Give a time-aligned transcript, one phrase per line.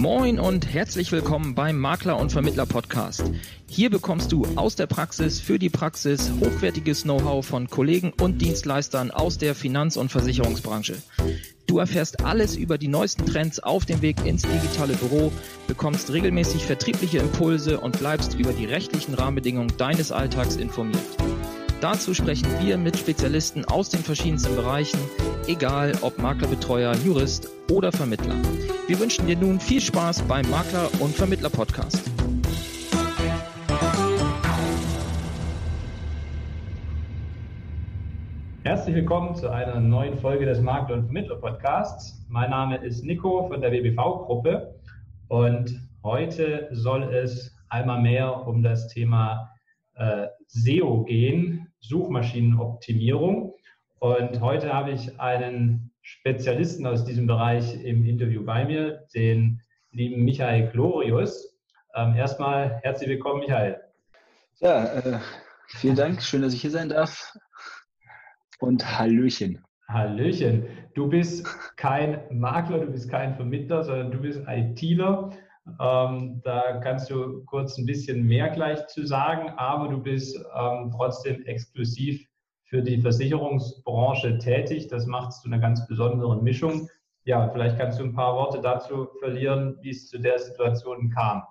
[0.00, 3.22] Moin und herzlich willkommen beim Makler und Vermittler Podcast.
[3.68, 9.10] Hier bekommst du aus der Praxis für die Praxis hochwertiges Know-how von Kollegen und Dienstleistern
[9.10, 10.96] aus der Finanz- und Versicherungsbranche.
[11.66, 15.30] Du erfährst alles über die neuesten Trends auf dem Weg ins digitale Büro,
[15.66, 21.04] bekommst regelmäßig vertriebliche Impulse und bleibst über die rechtlichen Rahmenbedingungen deines Alltags informiert.
[21.80, 25.00] Dazu sprechen wir mit Spezialisten aus den verschiedensten Bereichen,
[25.46, 28.34] egal ob Maklerbetreuer, Jurist oder Vermittler.
[28.86, 32.10] Wir wünschen dir nun viel Spaß beim Makler- und Vermittler-Podcast.
[38.62, 42.26] Herzlich willkommen zu einer neuen Folge des Makler- und Vermittler-Podcasts.
[42.28, 44.74] Mein Name ist Nico von der WBV-Gruppe
[45.28, 49.48] und heute soll es einmal mehr um das Thema
[49.94, 53.54] äh, SEO gehen, Suchmaschinenoptimierung.
[53.98, 60.24] Und heute habe ich einen Spezialisten aus diesem Bereich im Interview bei mir, den lieben
[60.24, 61.58] Michael Glorius.
[61.94, 63.80] Ähm, erstmal herzlich willkommen, Michael.
[64.60, 65.18] Ja, äh,
[65.68, 66.22] vielen Dank.
[66.22, 67.36] Schön, dass ich hier sein darf.
[68.58, 69.64] Und Hallöchen.
[69.88, 70.66] Hallöchen.
[70.94, 71.46] Du bist
[71.76, 75.30] kein Makler, du bist kein Vermittler, sondern du bist ITler.
[75.80, 80.90] Ähm, da kannst du kurz ein bisschen mehr gleich zu sagen, aber du bist ähm,
[80.96, 82.26] trotzdem exklusiv
[82.64, 84.88] für die Versicherungsbranche tätig.
[84.88, 86.88] Das macht zu einer ganz besonderen Mischung.
[87.24, 91.42] Ja, vielleicht kannst du ein paar Worte dazu verlieren, wie es zu der Situation kam.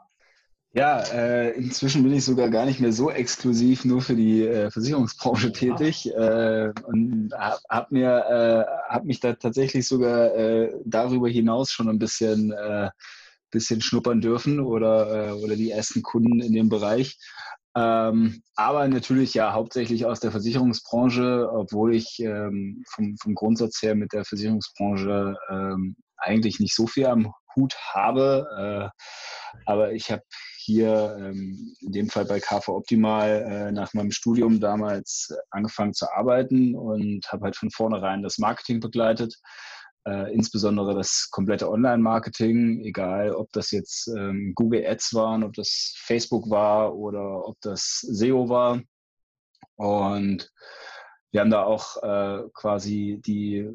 [0.72, 4.70] Ja, äh, inzwischen bin ich sogar gar nicht mehr so exklusiv nur für die äh,
[4.70, 11.28] Versicherungsbranche tätig äh, und habe hab mir äh, hab mich da tatsächlich sogar äh, darüber
[11.28, 12.89] hinaus schon ein bisschen äh,
[13.52, 17.17] bisschen schnuppern dürfen oder, äh, oder die ersten Kunden in dem Bereich.
[17.75, 23.95] Ähm, aber natürlich ja hauptsächlich aus der Versicherungsbranche, obwohl ich ähm, vom, vom Grundsatz her
[23.95, 28.92] mit der Versicherungsbranche ähm, eigentlich nicht so viel am Hut habe.
[28.93, 30.23] Äh, aber ich habe
[30.58, 36.11] hier ähm, in dem Fall bei KV Optimal äh, nach meinem Studium damals angefangen zu
[36.11, 39.36] arbeiten und habe halt von vornherein das Marketing begleitet
[40.05, 45.93] äh, insbesondere das komplette Online-Marketing, egal ob das jetzt ähm, Google Ads waren, ob das
[45.98, 48.82] Facebook war oder ob das SEO war.
[49.76, 50.52] Und
[51.32, 53.70] wir haben da auch äh, quasi die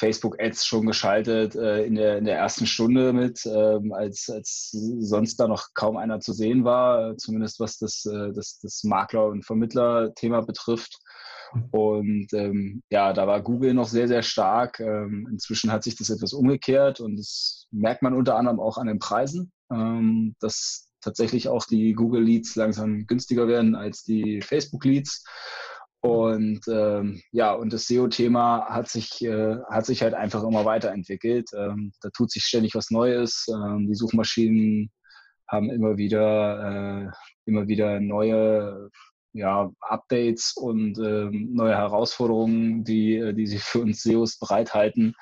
[0.00, 5.36] Facebook-Ads schon geschaltet äh, in, der, in der ersten Stunde mit, ähm, als, als sonst
[5.36, 9.44] da noch kaum einer zu sehen war, zumindest was das, äh, das, das Makler- und
[9.44, 10.98] Vermittler-Thema betrifft.
[11.70, 14.80] Und ähm, ja, da war Google noch sehr, sehr stark.
[14.80, 18.86] Ähm, inzwischen hat sich das etwas umgekehrt und das merkt man unter anderem auch an
[18.86, 24.84] den Preisen, ähm, dass tatsächlich auch die Google Leads langsam günstiger werden als die Facebook
[24.84, 25.24] Leads.
[26.02, 31.50] Und ähm, ja, und das SEO-Thema hat sich, äh, hat sich halt einfach immer weiterentwickelt.
[31.54, 33.46] Ähm, da tut sich ständig was Neues.
[33.52, 34.90] Ähm, die Suchmaschinen
[35.46, 37.10] haben immer wieder, äh,
[37.44, 38.90] immer wieder neue
[39.32, 45.14] ja, Updates und ähm, neue Herausforderungen, die, äh, die sie für uns SEOs bereithalten.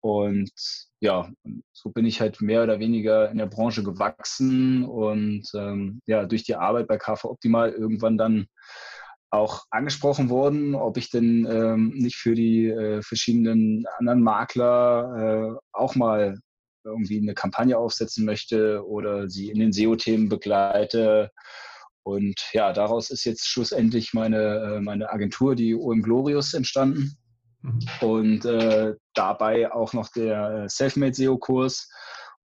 [0.00, 0.52] Und
[1.00, 1.30] ja,
[1.72, 6.44] so bin ich halt mehr oder weniger in der Branche gewachsen und ähm, ja, durch
[6.44, 8.46] die Arbeit bei KV Optimal irgendwann dann
[9.30, 15.58] auch angesprochen worden, ob ich denn ähm, nicht für die äh, verschiedenen anderen Makler äh,
[15.72, 16.38] auch mal
[16.84, 21.30] irgendwie eine Kampagne aufsetzen möchte oder sie in den SEO-Themen begleite
[22.04, 27.16] und ja, daraus ist jetzt schlussendlich meine, äh, meine Agentur, die OM Glorious, entstanden.
[27.62, 27.80] Mhm.
[28.00, 31.88] Und äh, dabei auch noch der Selfmade SEO-Kurs.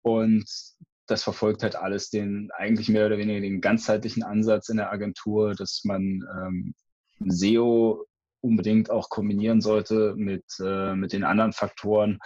[0.03, 0.47] Und
[1.07, 5.55] das verfolgt halt alles den eigentlich mehr oder weniger den ganzheitlichen Ansatz in der Agentur,
[5.55, 6.75] dass man ähm,
[7.27, 8.07] SEO
[8.41, 12.19] unbedingt auch kombinieren sollte mit, äh, mit den anderen Faktoren,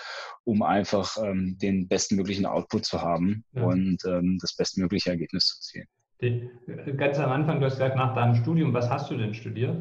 [0.44, 3.64] um einfach ähm, den bestmöglichen Output zu haben ja.
[3.64, 5.88] und ähm, das bestmögliche Ergebnis zu zielen.
[6.20, 6.50] Die,
[6.96, 9.76] ganz am Anfang, du hast gesagt, nach deinem Studium, was hast du denn studiert?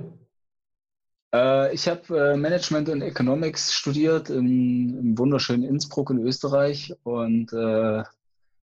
[1.34, 7.54] Äh, ich habe äh, Management und Economics studiert im, im, wunderschönen Innsbruck in Österreich und
[7.54, 8.04] äh,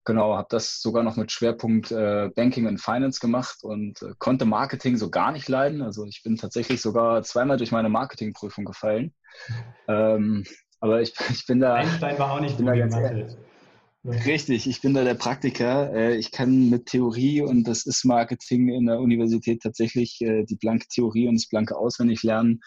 [0.06, 4.46] genau, habe das sogar noch mit Schwerpunkt äh, Banking und Finance gemacht und äh, konnte
[4.46, 5.82] Marketing so gar nicht leiden.
[5.82, 9.14] Also ich bin tatsächlich sogar zweimal durch meine Marketingprüfung gefallen.
[9.86, 10.46] Ähm,
[10.80, 11.74] aber ich, ich bin da.
[11.74, 13.38] Einstein war auch nicht gut in Mathe.
[14.06, 15.94] Richtig, ich bin da der Praktiker.
[15.94, 20.58] Äh, ich kann mit Theorie und das ist Marketing in der Universität tatsächlich äh, die
[20.58, 22.62] blanke Theorie und das blanke Auswendig lernen.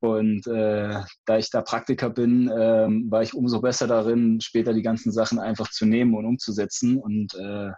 [0.00, 4.82] Und äh, da ich da Praktiker bin, äh, war ich umso besser darin, später die
[4.82, 6.96] ganzen Sachen einfach zu nehmen und umzusetzen.
[6.98, 7.68] Und äh,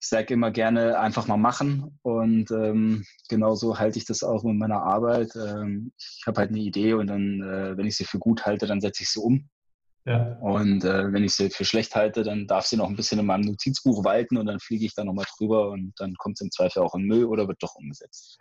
[0.00, 1.98] ich sage immer gerne einfach mal machen.
[2.02, 5.30] Und ähm, genauso halte ich das auch mit meiner Arbeit.
[5.34, 8.66] Ähm, ich habe halt eine Idee und dann, äh, wenn ich sie für gut halte,
[8.66, 9.48] dann setze ich sie um.
[10.04, 10.36] Ja.
[10.40, 13.26] Und äh, wenn ich sie für schlecht halte, dann darf sie noch ein bisschen in
[13.26, 16.50] meinem Notizbuch walten und dann fliege ich da nochmal drüber und dann kommt es im
[16.50, 18.38] Zweifel auch in Müll oder wird doch umgesetzt.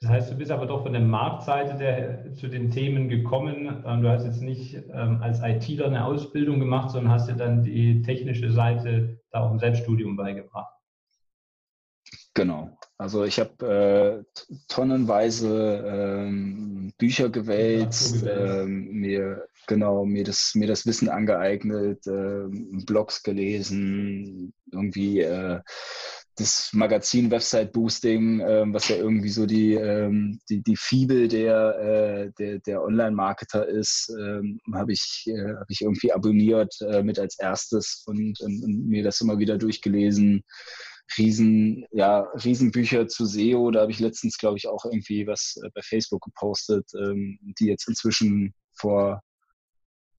[0.00, 3.84] Das heißt, du bist aber doch von der Marktseite der, zu den Themen gekommen.
[3.86, 7.62] Ähm, du hast jetzt nicht ähm, als ITler eine Ausbildung gemacht, sondern hast dir dann
[7.62, 10.74] die technische Seite da auch im Selbststudium beigebracht.
[12.34, 12.76] Genau.
[13.02, 20.86] Also ich habe äh, tonnenweise ähm, Bücher gewälzt, ähm, mir genau mir das mir das
[20.86, 22.46] Wissen angeeignet, äh,
[22.86, 25.58] Blogs gelesen, irgendwie äh,
[26.36, 31.78] das Magazin Website Boosting, äh, was ja irgendwie so die ähm, die, die Fibel der
[31.80, 37.18] äh, der, der Online-Marketer ist, ähm, habe ich äh, habe ich irgendwie abonniert äh, mit
[37.18, 40.44] als erstes und, und, und mir das immer wieder durchgelesen
[41.18, 43.70] riesen, ja, Riesenbücher zu SEO.
[43.70, 47.66] Da habe ich letztens, glaube ich, auch irgendwie was äh, bei Facebook gepostet, ähm, die
[47.66, 49.22] jetzt inzwischen vor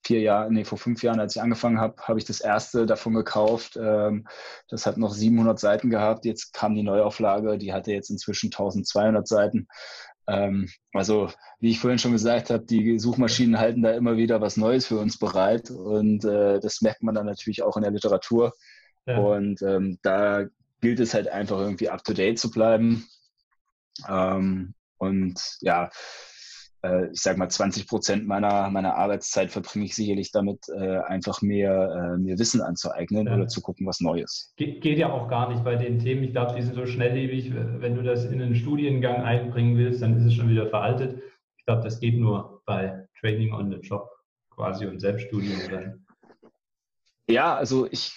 [0.06, 3.14] vier Jahren, nee, vor fünf Jahren, als ich angefangen habe, habe ich das erste davon
[3.14, 3.78] gekauft.
[3.82, 4.28] Ähm,
[4.70, 6.26] das hat noch 700 Seiten gehabt.
[6.26, 9.68] Jetzt kam die Neuauflage, die hatte jetzt inzwischen 1200 Seiten.
[10.28, 11.30] Ähm, also,
[11.60, 15.00] wie ich vorhin schon gesagt habe, die Suchmaschinen halten da immer wieder was Neues für
[15.00, 18.54] uns bereit und äh, das merkt man dann natürlich auch in der Literatur.
[19.06, 19.18] Ja.
[19.18, 20.46] Und ähm, da
[20.84, 23.08] gilt es halt einfach irgendwie up to date zu bleiben.
[24.08, 25.90] Ähm, und ja,
[26.84, 31.42] äh, ich sag mal, 20 Prozent meiner, meiner Arbeitszeit verbringe ich sicherlich damit, äh, einfach
[31.42, 33.34] mehr, äh, mehr Wissen anzueignen ja.
[33.34, 34.54] oder zu gucken, was Neues.
[34.58, 36.22] Ge geht ja auch gar nicht bei den Themen.
[36.24, 37.54] Ich glaube, die sind so schnelllebig.
[37.56, 41.24] Wenn du das in einen Studiengang einbringen willst, dann ist es schon wieder veraltet.
[41.58, 44.10] Ich glaube, das geht nur bei Training on the Job
[44.50, 46.06] quasi und Selbststudium dann.
[47.28, 48.14] Ja, also ich,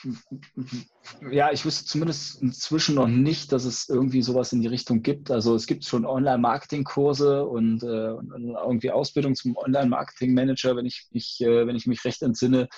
[1.30, 5.30] ja, ich wüsste zumindest inzwischen noch nicht, dass es irgendwie sowas in die Richtung gibt.
[5.30, 11.66] Also es gibt schon Online-Marketing-Kurse und, äh, irgendwie Ausbildung zum Online-Marketing-Manager, wenn ich mich, äh,
[11.66, 12.68] wenn ich mich recht entsinne.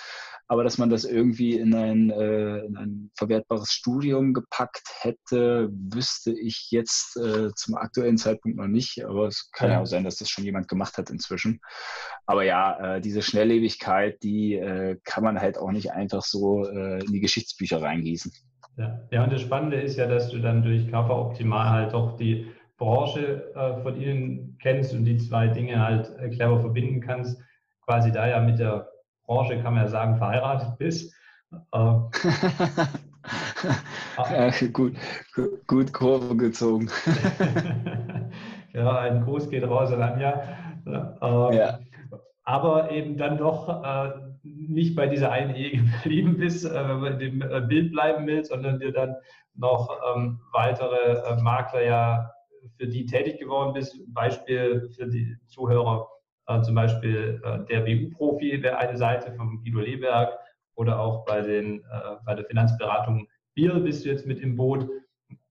[0.51, 6.31] Aber dass man das irgendwie in ein, äh, in ein verwertbares Studium gepackt hätte, wüsste
[6.31, 9.05] ich jetzt äh, zum aktuellen Zeitpunkt noch nicht.
[9.05, 11.59] Aber es kann ja auch sein, dass das schon jemand gemacht hat inzwischen.
[12.25, 17.05] Aber ja, äh, diese Schnelllebigkeit, die äh, kann man halt auch nicht einfach so äh,
[17.05, 18.31] in die Geschichtsbücher reingießen.
[18.77, 18.99] Ja.
[19.11, 22.47] ja, und das Spannende ist ja, dass du dann durch Kaffer Optimal halt doch die
[22.77, 27.39] Branche äh, von ihnen kennst und die zwei Dinge halt äh, clever verbinden kannst.
[27.85, 28.89] Quasi da ja mit der
[29.29, 31.13] Branche, kann man ja sagen, verheiratet bist.
[31.71, 31.77] Äh,
[34.17, 34.95] ja, gut,
[35.67, 36.89] gut Kurve gezogen.
[38.73, 40.41] ja, ein Gruß geht raus an Anja.
[40.87, 41.79] Äh, ja.
[42.43, 47.13] Aber eben dann doch äh, nicht bei dieser einen Ehe geblieben bist, äh, wenn man
[47.13, 49.15] in dem äh, Bild bleiben will, sondern dir dann
[49.53, 52.31] noch ähm, weitere äh, Makler ja
[52.77, 53.95] für die tätig geworden bist.
[54.07, 56.07] Beispiel für die Zuhörer
[56.49, 60.37] äh, zum Beispiel äh, der BU-Profi wäre eine Seite von Guido Leberg
[60.75, 64.89] oder auch bei, den, äh, bei der Finanzberatung Bier bist du jetzt mit im Boot,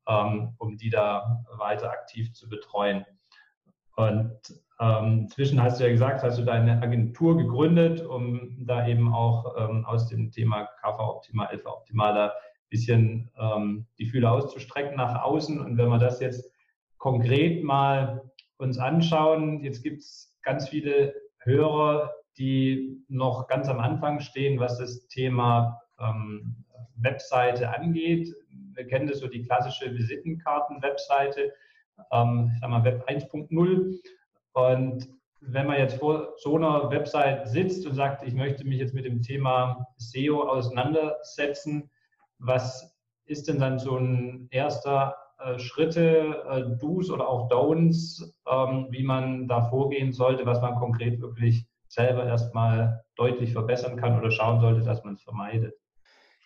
[0.09, 3.05] ähm, um die da weiter aktiv zu betreuen.
[3.97, 4.33] Und
[4.81, 9.55] ähm, inzwischen hast du ja gesagt, hast du deine Agentur gegründet, um da eben auch
[9.59, 12.33] ähm, aus dem Thema KV Optimal, Alpha Optimal da ein
[12.71, 15.61] bisschen ähm, die Fühler auszustrecken nach außen.
[15.61, 16.51] Und wenn wir das jetzt
[16.97, 24.21] konkret mal uns anschauen, jetzt gibt es ganz viele Hörer, die noch ganz am Anfang
[24.21, 26.65] stehen, was das Thema ähm,
[26.97, 28.35] Webseite angeht.
[28.73, 31.53] Wir kennen das so die klassische Visitenkarten-Webseite,
[32.13, 34.01] ähm, ich sag mal Web 1.0.
[34.53, 35.09] Und
[35.41, 39.05] wenn man jetzt vor so einer Website sitzt und sagt, ich möchte mich jetzt mit
[39.05, 41.91] dem Thema SEO auseinandersetzen,
[42.39, 45.15] was ist denn dann so ein erster
[45.55, 50.77] äh, Schritte, äh, Do's oder auch Don'ts, ähm, wie man da vorgehen sollte, was man
[50.77, 55.75] konkret wirklich selber erstmal deutlich verbessern kann oder schauen sollte, dass man es vermeidet?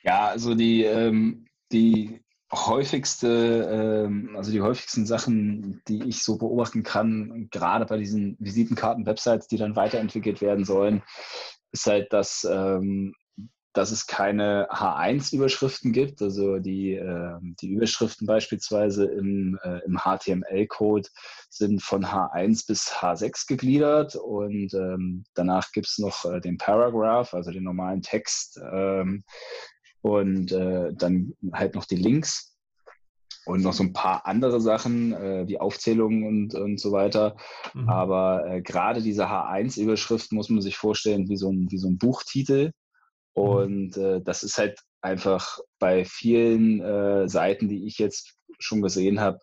[0.03, 2.21] Ja, also die, ähm, die
[2.53, 9.49] häufigste, ähm, also die häufigsten Sachen, die ich so beobachten kann, gerade bei diesen Visitenkarten-Websites,
[9.49, 11.03] die dann weiterentwickelt werden sollen,
[11.73, 13.15] ist halt, dass ähm,
[13.73, 16.21] dass es keine H1-Überschriften gibt.
[16.21, 21.09] Also die, äh, die Überschriften beispielsweise im, äh, im HTML-Code
[21.49, 27.33] sind von H1 bis H6 gegliedert und ähm, danach gibt es noch äh, den Paragraph,
[27.35, 29.25] also den normalen Text ähm,
[30.03, 32.51] und äh, dann halt noch die Links.
[33.45, 37.37] Und noch so ein paar andere Sachen, äh, wie Aufzählungen und, und so weiter.
[37.75, 37.89] Mhm.
[37.89, 41.99] Aber äh, gerade diese H1-Überschriften muss man sich vorstellen wie so ein, wie so ein
[41.99, 42.71] Buchtitel.
[43.35, 43.43] Mhm.
[43.43, 49.21] Und äh, das ist halt einfach bei vielen äh, Seiten, die ich jetzt schon gesehen
[49.21, 49.41] habe,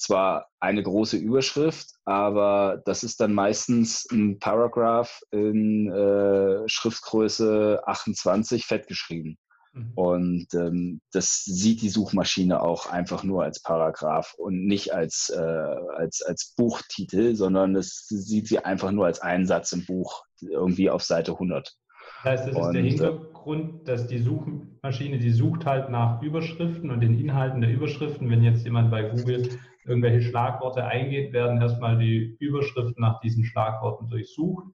[0.00, 8.64] zwar eine große Überschrift, aber das ist dann meistens ein Paragraph in äh, Schriftgröße 28
[8.64, 9.36] fett geschrieben.
[9.72, 9.92] Mhm.
[9.94, 15.38] Und ähm, das sieht die Suchmaschine auch einfach nur als Paragraph und nicht als, äh,
[15.38, 20.88] als, als Buchtitel, sondern das sieht sie einfach nur als einen Satz im Buch, irgendwie
[20.90, 21.76] auf Seite 100.
[22.22, 26.90] Das heißt, das ist der äh, Hintergrund, dass die Suchmaschine, die sucht halt nach Überschriften
[26.90, 28.28] und den Inhalten der Überschriften.
[28.30, 29.48] Wenn jetzt jemand bei Google
[29.84, 34.64] irgendwelche Schlagworte eingeht, werden erstmal die Überschriften nach diesen Schlagworten durchsucht.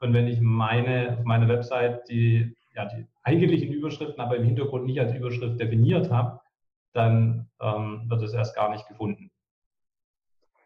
[0.00, 4.84] Und wenn ich meine, auf meiner Website die, ja, die eigentlichen Überschriften aber im Hintergrund
[4.84, 6.40] nicht als Überschrift definiert habe,
[6.92, 9.30] dann ähm, wird es erst gar nicht gefunden.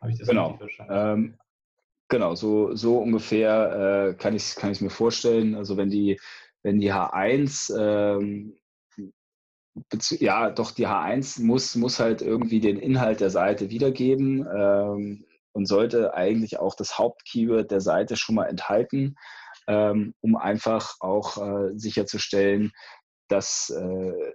[0.01, 0.49] Habe ich das genau.
[0.49, 0.93] richtig verstanden?
[0.97, 1.35] Ähm,
[2.09, 5.55] genau, so, so ungefähr äh, kann ich es kann mir vorstellen.
[5.55, 6.21] Also wenn die,
[6.63, 8.57] wenn die H1 ähm,
[10.21, 15.67] ja, doch die H1 muss, muss halt irgendwie den Inhalt der Seite wiedergeben ähm, und
[15.67, 19.17] sollte eigentlich auch das Hauptkeyword der Seite schon mal enthalten,
[19.67, 22.73] ähm, um einfach auch äh, sicherzustellen,
[23.29, 24.35] dass, äh,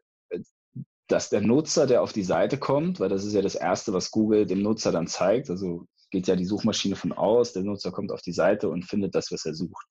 [1.08, 4.12] dass der Nutzer, der auf die Seite kommt, weil das ist ja das Erste, was
[4.12, 8.12] Google dem Nutzer dann zeigt, also geht ja die Suchmaschine von aus, der Nutzer kommt
[8.12, 9.86] auf die Seite und findet das, was er sucht.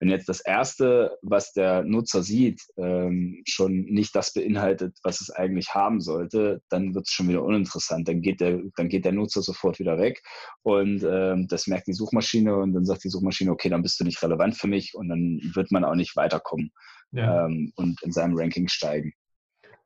[0.00, 5.30] Wenn jetzt das Erste, was der Nutzer sieht, ähm, schon nicht das beinhaltet, was es
[5.30, 8.06] eigentlich haben sollte, dann wird es schon wieder uninteressant.
[8.08, 10.22] Dann geht der, dann geht der Nutzer sofort wieder weg
[10.62, 14.04] und ähm, das merkt die Suchmaschine und dann sagt die Suchmaschine, okay, dann bist du
[14.04, 16.70] nicht relevant für mich und dann wird man auch nicht weiterkommen
[17.12, 17.46] ja.
[17.46, 19.12] ähm, und in seinem Ranking steigen.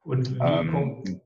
[0.04, 1.20] Und wie, ähm,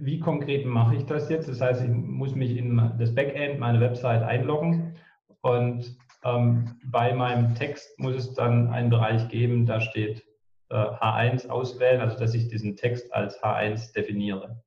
[0.00, 1.48] wie konkret mache ich das jetzt?
[1.48, 4.96] Das heißt, ich muss mich in das Backend, meine Website einloggen
[5.42, 10.24] und ähm, bei meinem Text muss es dann einen Bereich geben, da steht
[10.70, 14.62] äh, H1 auswählen, also dass ich diesen Text als H1 definiere.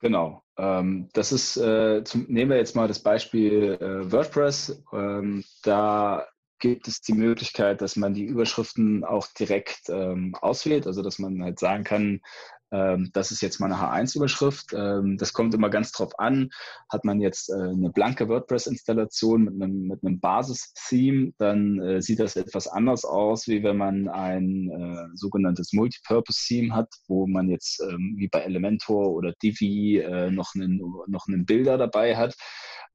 [0.00, 0.42] Genau.
[0.58, 4.82] Ähm, das ist, äh, zum, nehmen wir jetzt mal das Beispiel äh, WordPress.
[4.92, 6.26] Ähm, da
[6.58, 11.42] gibt es die Möglichkeit, dass man die Überschriften auch direkt ähm, auswählt, also dass man
[11.42, 12.20] halt sagen kann,
[12.72, 14.72] ähm, das ist jetzt mal eine H1-Überschrift.
[14.72, 16.50] Ähm, das kommt immer ganz drauf an.
[16.90, 22.18] Hat man jetzt äh, eine blanke WordPress-Installation mit einem, mit einem Basis-Theme, dann äh, sieht
[22.18, 27.80] das etwas anders aus, wie wenn man ein äh, sogenanntes Multipurpose-Theme hat, wo man jetzt
[27.80, 32.34] ähm, wie bei Elementor oder Divi äh, noch, einen, noch einen Bilder dabei hat.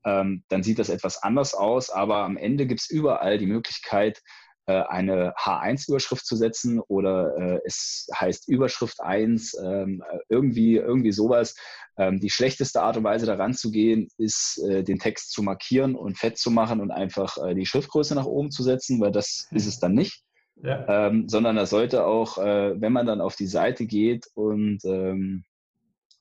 [0.04, 4.24] Dann sieht das etwas anders aus, aber am Ende gibt es überall die Möglichkeit,
[4.66, 11.56] eine H1-Überschrift zu setzen oder äh, es heißt Überschrift 1, ähm, irgendwie, irgendwie sowas.
[11.98, 15.96] Ähm, die schlechteste Art und Weise daran zu gehen, ist, äh, den Text zu markieren
[15.96, 19.48] und fett zu machen und einfach äh, die Schriftgröße nach oben zu setzen, weil das
[19.52, 20.24] ist es dann nicht.
[20.64, 21.08] Ja.
[21.08, 25.44] Ähm, sondern das sollte auch, äh, wenn man dann auf die Seite geht und ähm,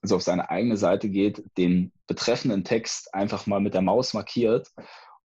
[0.02, 4.68] also auf seine eigene Seite geht, den betreffenden Text einfach mal mit der Maus markiert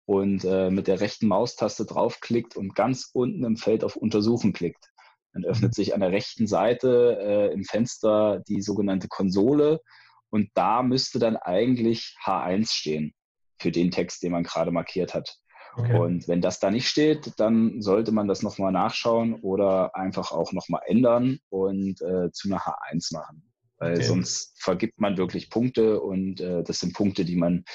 [0.06, 4.92] und äh, mit der rechten Maustaste draufklickt und ganz unten im Feld auf Untersuchen klickt.
[5.34, 5.74] Dann öffnet mhm.
[5.74, 9.82] sich an der rechten Seite äh, im Fenster die sogenannte Konsole
[10.30, 13.14] und da müsste dann eigentlich H1 stehen
[13.60, 15.38] für den Text, den man gerade markiert hat.
[15.76, 15.98] Okay.
[15.98, 20.54] Und wenn das da nicht steht, dann sollte man das nochmal nachschauen oder einfach auch
[20.54, 24.04] nochmal ändern und äh, zu einer H1 machen weil okay.
[24.04, 27.66] sonst vergibt man wirklich Punkte und äh, das sind Punkte, die man,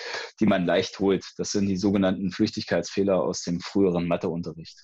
[0.40, 1.24] die man leicht holt.
[1.36, 4.78] Das sind die sogenannten Flüchtigkeitsfehler aus dem früheren Matheunterricht.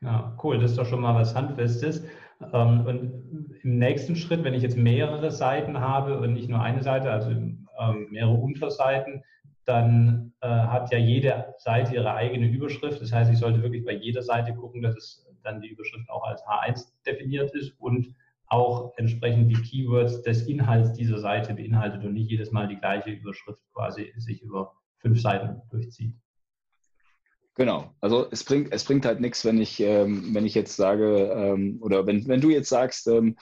[0.00, 2.04] Ja, cool, das ist doch schon mal was Handfestes.
[2.52, 6.82] Ähm, und im nächsten Schritt, wenn ich jetzt mehrere Seiten habe und nicht nur eine
[6.82, 9.24] Seite, also ähm, mehrere Unterseiten,
[9.64, 13.02] dann äh, hat ja jede Seite ihre eigene Überschrift.
[13.02, 16.24] Das heißt, ich sollte wirklich bei jeder Seite gucken, dass es dann die Überschrift auch
[16.24, 18.14] als H1 definiert ist und
[18.48, 23.10] auch entsprechend die Keywords des Inhalts dieser Seite beinhaltet und nicht jedes Mal die gleiche
[23.10, 26.14] Überschrift quasi sich über fünf Seiten durchzieht.
[27.54, 31.32] Genau, also es bringt, es bringt halt nichts, wenn ich, ähm, wenn ich jetzt sage,
[31.34, 33.36] ähm, oder wenn, wenn du jetzt sagst, ähm,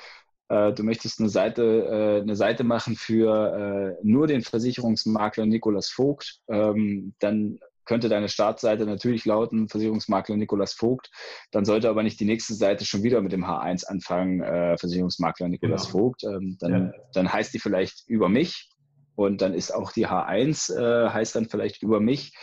[0.48, 5.90] äh, du möchtest eine Seite, äh, eine Seite machen für äh, nur den Versicherungsmakler Nikolas
[5.90, 11.10] Vogt, ähm, dann könnte deine Startseite natürlich lauten, Versicherungsmakler Nikolas Vogt.
[11.50, 15.48] Dann sollte aber nicht die nächste Seite schon wieder mit dem H1 anfangen, äh, Versicherungsmakler
[15.48, 15.98] Nikolas genau.
[15.98, 16.24] Vogt.
[16.24, 16.92] Ähm, dann, ja.
[17.14, 18.68] dann heißt die vielleicht über mich
[19.14, 22.34] und dann ist auch die H1 äh, heißt dann vielleicht über mich.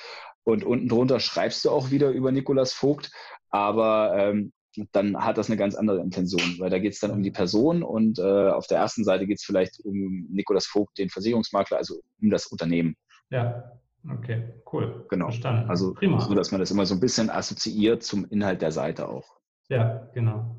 [0.44, 3.12] Und unten drunter schreibst du auch wieder über Nikolas Vogt,
[3.50, 4.52] aber ähm,
[4.92, 7.84] dann hat das eine ganz andere Intention, weil da geht es dann um die Person
[7.84, 12.02] und äh, auf der ersten Seite geht es vielleicht um Nikolas Vogt, den Versicherungsmakler, also
[12.22, 12.96] um das Unternehmen.
[13.30, 13.72] Ja,
[14.10, 15.06] Okay, cool.
[15.10, 15.26] Genau.
[15.26, 15.70] Verstanden.
[15.70, 16.20] Also Prima.
[16.20, 19.38] so, dass man das immer so ein bisschen assoziiert zum Inhalt der Seite auch.
[19.70, 20.58] Ja, genau.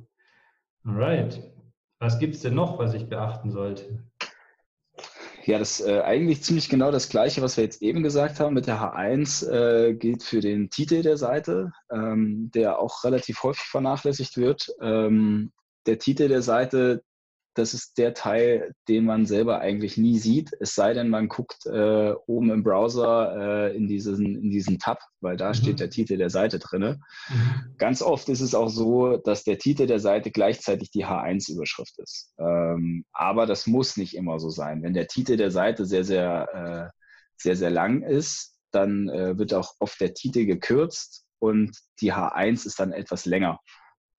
[0.84, 1.42] Alright.
[1.98, 4.04] Was gibt es denn noch, was ich beachten sollte?
[5.44, 8.66] Ja, das äh, eigentlich ziemlich genau das Gleiche, was wir jetzt eben gesagt haben mit
[8.66, 14.38] der H1, äh, gilt für den Titel der Seite, ähm, der auch relativ häufig vernachlässigt
[14.38, 14.68] wird.
[14.80, 15.52] Ähm,
[15.86, 17.02] der Titel der Seite
[17.54, 21.66] das ist der Teil, den man selber eigentlich nie sieht, es sei denn, man guckt
[21.66, 25.54] äh, oben im Browser äh, in, diesen, in diesen Tab, weil da mhm.
[25.54, 26.82] steht der Titel der Seite drin.
[27.28, 27.76] Mhm.
[27.78, 32.34] Ganz oft ist es auch so, dass der Titel der Seite gleichzeitig die H1-Überschrift ist.
[32.38, 34.82] Ähm, aber das muss nicht immer so sein.
[34.82, 36.98] Wenn der Titel der Seite sehr, sehr, äh,
[37.36, 42.66] sehr, sehr lang ist, dann äh, wird auch oft der Titel gekürzt und die H1
[42.66, 43.60] ist dann etwas länger.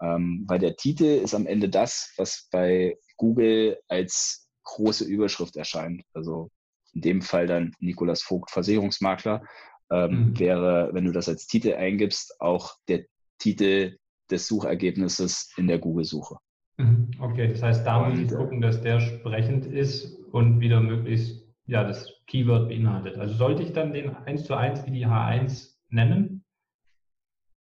[0.02, 6.04] Ähm, weil der Titel ist am Ende das, was bei Google als große Überschrift erscheint.
[6.14, 6.50] Also
[6.94, 9.44] in dem Fall dann Nikolas Vogt, Versicherungsmakler,
[9.92, 10.40] ähm, mhm.
[10.40, 13.06] wäre, wenn du das als Titel eingibst, auch der
[13.38, 13.98] Titel
[14.32, 16.38] des Suchergebnisses in der Google-Suche.
[16.78, 17.12] Mhm.
[17.20, 21.46] Okay, das heißt, da muss ich äh, gucken, dass der sprechend ist und wieder möglichst
[21.68, 23.18] ja, das Keyword beinhaltet.
[23.18, 26.35] Also sollte ich dann den 1 zu 1 wie die H1 nennen?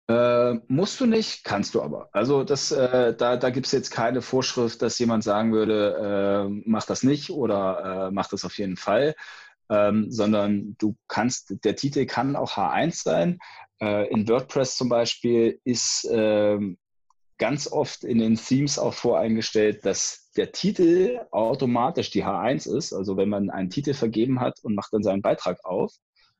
[0.07, 2.09] Äh, musst du nicht, kannst du aber.
[2.11, 6.61] Also das, äh, da, da gibt es jetzt keine Vorschrift, dass jemand sagen würde, äh,
[6.65, 9.15] mach das nicht oder äh, mach das auf jeden Fall,
[9.69, 13.39] ähm, sondern du kannst, der Titel kann auch H1 sein.
[13.81, 16.77] Äh, in WordPress zum Beispiel ist ähm,
[17.39, 22.93] ganz oft in den Themes auch voreingestellt, dass der Titel automatisch die H1 ist.
[22.93, 25.91] Also wenn man einen Titel vergeben hat und macht dann seinen Beitrag auf,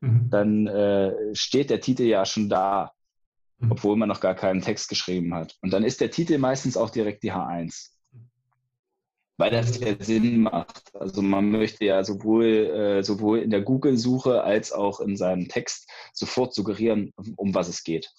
[0.01, 0.29] mhm.
[0.29, 2.91] dann äh, steht der Titel ja schon da
[3.65, 3.71] Mhm.
[3.71, 5.55] obwohl man noch gar keinen Text geschrieben hat.
[5.61, 7.91] Und dann ist der Titel meistens auch direkt die H1.
[9.37, 10.95] Weil das ja Sinn macht.
[10.95, 15.91] Also man möchte ja sowohl, äh, sowohl in der Google-Suche als auch in seinem Text
[16.13, 18.09] sofort suggerieren, um was es geht.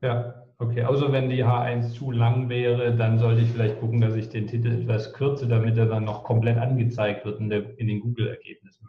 [0.00, 0.82] Ja, okay.
[0.82, 4.48] Also wenn die H1 zu lang wäre, dann sollte ich vielleicht gucken, dass ich den
[4.48, 8.88] Titel etwas kürze, damit er dann noch komplett angezeigt wird in, der, in den Google-Ergebnissen.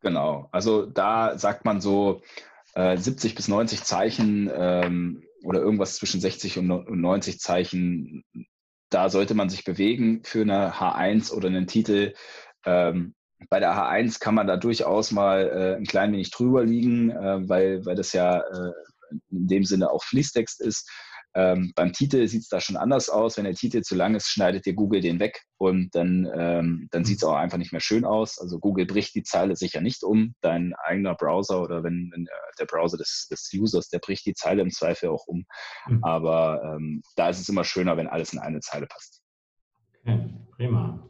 [0.00, 0.48] Genau.
[0.52, 2.22] Also da sagt man so,
[2.78, 8.24] 70 äh, bis 90 Zeichen ähm, oder irgendwas zwischen 60 und 90 Zeichen,
[8.90, 12.14] da sollte man sich bewegen für eine H1 oder einen Titel.
[12.64, 13.14] Ähm,
[13.50, 17.48] bei der H1 kann man da durchaus mal äh, ein klein wenig drüber liegen, äh,
[17.48, 18.72] weil, weil das ja äh,
[19.30, 20.90] in dem Sinne auch Fließtext ist.
[21.38, 23.36] Ähm, beim Titel sieht es da schon anders aus.
[23.36, 27.04] Wenn der Titel zu lang ist, schneidet dir Google den weg und dann, ähm, dann
[27.04, 28.40] sieht es auch einfach nicht mehr schön aus.
[28.40, 30.34] Also Google bricht die Zeile sicher nicht um.
[30.40, 32.26] Dein eigener Browser oder wenn, wenn
[32.58, 35.44] der Browser des, des Users, der bricht die Zeile im Zweifel auch um.
[35.86, 36.02] Mhm.
[36.02, 39.22] Aber ähm, da ist es immer schöner, wenn alles in eine Zeile passt.
[40.02, 41.08] Okay, prima.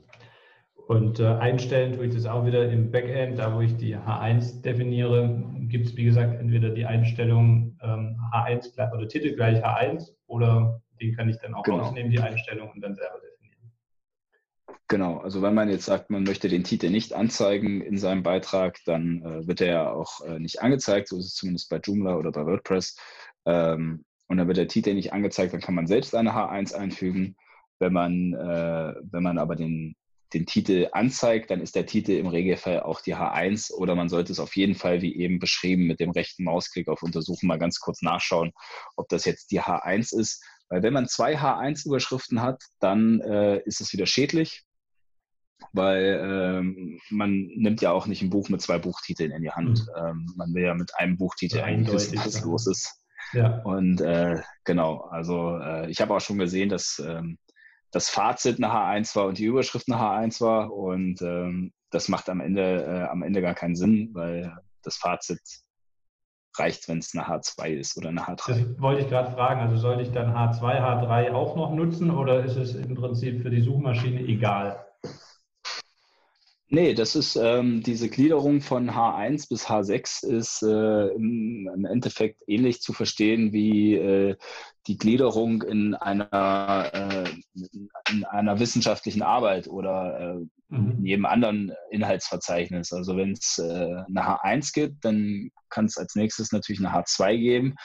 [0.88, 4.60] Und äh, einstellen tue ich das auch wieder im Backend, da wo ich die H1
[4.60, 10.80] definiere, gibt es wie gesagt entweder die Einstellung ähm, H1 oder Titel gleich H1 oder
[11.00, 11.78] den kann ich dann auch genau.
[11.78, 13.72] rausnehmen, die Einstellung und dann selber definieren.
[14.86, 18.78] Genau, also wenn man jetzt sagt, man möchte den Titel nicht anzeigen in seinem Beitrag,
[18.84, 22.16] dann äh, wird er ja auch äh, nicht angezeigt, so ist es zumindest bei Joomla
[22.16, 22.96] oder bei WordPress.
[23.46, 27.36] Ähm, und dann wird der Titel nicht angezeigt, dann kann man selbst eine H1 einfügen.
[27.78, 29.94] Wenn man, äh, wenn man aber den
[30.34, 34.32] den Titel anzeigt, dann ist der Titel im Regelfall auch die H1 oder man sollte
[34.32, 37.80] es auf jeden Fall, wie eben beschrieben, mit dem rechten Mausklick auf Untersuchen mal ganz
[37.80, 38.52] kurz nachschauen,
[38.96, 40.44] ob das jetzt die H1 ist.
[40.68, 44.64] Weil wenn man zwei H1-Überschriften hat, dann äh, ist es wieder schädlich,
[45.72, 49.80] weil ähm, man nimmt ja auch nicht ein Buch mit zwei Buchtiteln in die Hand.
[49.80, 50.06] Mhm.
[50.06, 53.02] Ähm, man will ja mit einem Buchtitel eigentlich wissen, was los ist.
[53.32, 53.60] Ja.
[53.62, 57.38] Und äh, genau, also äh, ich habe auch schon gesehen, dass ähm,
[57.90, 60.72] das Fazit eine H1 war und die Überschrift eine H1 war.
[60.72, 65.40] Und ähm, das macht am Ende, äh, am Ende gar keinen Sinn, weil das Fazit
[66.59, 68.48] reicht, wenn es eine H2 ist oder eine H3.
[68.48, 69.61] Das wollte ich gerade fragen.
[69.61, 73.51] Also sollte ich dann H2, H3 auch noch nutzen oder ist es im Prinzip für
[73.51, 74.88] die Suchmaschine egal?
[76.70, 82.83] Nee, das ist ähm, diese Gliederung von H1 bis H6 ist äh, im, Endeffekt ähnlich
[82.83, 84.37] zu verstehen wie äh,
[84.87, 87.24] die Gliederung in einer, äh,
[88.11, 90.90] in einer wissenschaftlichen Arbeit oder äh, mhm.
[90.98, 92.92] in jedem anderen Inhaltsverzeichnis.
[92.92, 93.64] Also wenn es äh,
[94.07, 97.76] eine H1 gibt, dann kann es als nächstes natürlich eine H2 geben.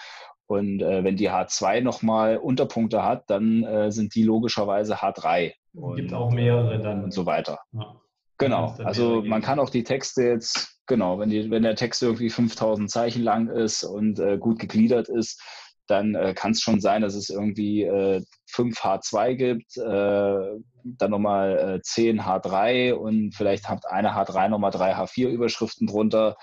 [0.45, 5.53] Und äh, wenn die H2 nochmal Unterpunkte hat, dann sind die logischerweise H3.
[5.73, 7.05] Es gibt auch mehrere dann.
[7.05, 7.59] Und so weiter.
[7.71, 7.95] Ja.
[8.37, 12.29] Genau, also man kann auch die Texte jetzt, genau, wenn, die, wenn der Text irgendwie
[12.29, 15.41] 5000 Zeichen lang ist und äh, gut gegliedert ist,
[15.87, 21.11] dann äh, kann es schon sein, dass es irgendwie äh, 5 H2 gibt, äh, dann
[21.11, 26.35] nochmal äh, 10 H3 und vielleicht hat eine H3 nochmal drei H4 Überschriften drunter.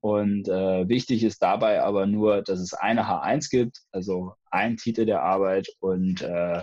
[0.00, 5.06] Und äh, wichtig ist dabei aber nur, dass es eine H1 gibt, also ein Titel
[5.06, 6.62] der Arbeit und äh,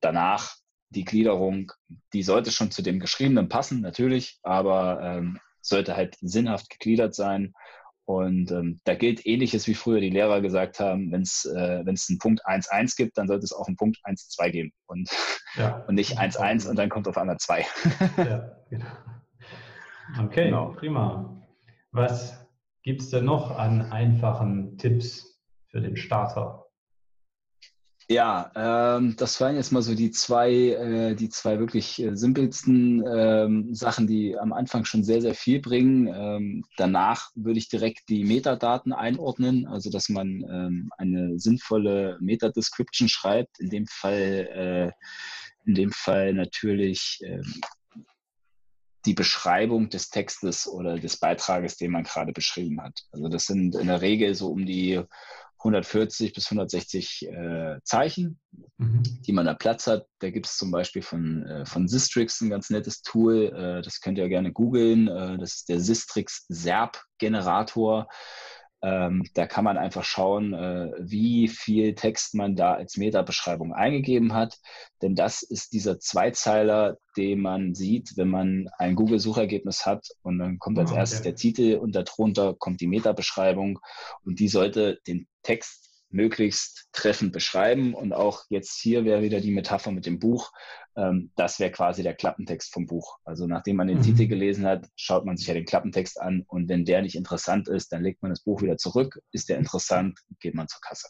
[0.00, 0.56] danach
[0.94, 1.72] die Gliederung,
[2.12, 7.54] die sollte schon zu dem Geschriebenen passen, natürlich, aber ähm, sollte halt sinnhaft gegliedert sein.
[8.06, 12.18] Und ähm, da gilt ähnliches, wie früher die Lehrer gesagt haben, wenn es äh, einen
[12.18, 15.08] Punkt 1.1 gibt, dann sollte es auch einen Punkt 1.2 geben und,
[15.56, 15.76] ja.
[15.88, 17.64] und nicht 1.1 und dann kommt auf einmal 2.
[18.18, 18.86] ja, genau.
[20.20, 20.72] Okay, genau.
[20.72, 21.42] prima.
[21.92, 22.46] Was
[22.82, 26.63] gibt es denn noch an einfachen Tipps für den Starter?
[28.08, 33.02] Ja, ähm, das waren jetzt mal so die zwei, äh, die zwei wirklich äh, simpelsten
[33.06, 36.08] ähm, Sachen, die am Anfang schon sehr, sehr viel bringen.
[36.08, 43.08] Ähm, danach würde ich direkt die Metadaten einordnen, also dass man ähm, eine sinnvolle Meta-Description
[43.08, 43.58] schreibt.
[43.58, 44.92] In dem Fall, äh,
[45.66, 47.60] in dem Fall natürlich ähm,
[49.06, 53.00] die Beschreibung des Textes oder des Beitrages, den man gerade beschrieben hat.
[53.12, 55.02] Also das sind in der Regel so um die
[55.64, 58.38] 140 bis 160 äh, Zeichen,
[58.76, 59.02] mhm.
[59.26, 60.06] die man da Platz hat.
[60.18, 64.00] Da gibt es zum Beispiel von, äh, von Sistrix ein ganz nettes Tool, äh, das
[64.00, 65.08] könnt ihr gerne googeln.
[65.08, 68.08] Äh, das ist der Sistrix SERP Generator.
[68.84, 74.34] Ähm, da kann man einfach schauen, äh, wie viel Text man da als Meta-Beschreibung eingegeben
[74.34, 74.58] hat.
[75.00, 80.58] Denn das ist dieser Zweizeiler, den man sieht, wenn man ein Google-Suchergebnis hat und dann
[80.58, 81.00] kommt als oh, okay.
[81.00, 83.78] erstes der Titel und darunter kommt die Meta-Beschreibung
[84.22, 87.92] und die sollte den Text möglichst treffend beschreiben.
[87.92, 90.52] Und auch jetzt hier wäre wieder die Metapher mit dem Buch.
[90.96, 93.18] Ähm, das wäre quasi der Klappentext vom Buch.
[93.24, 94.02] Also nachdem man den mhm.
[94.02, 97.68] Titel gelesen hat, schaut man sich ja den Klappentext an und wenn der nicht interessant
[97.68, 99.20] ist, dann legt man das Buch wieder zurück.
[99.32, 101.08] Ist der interessant, geht man zur Kasse.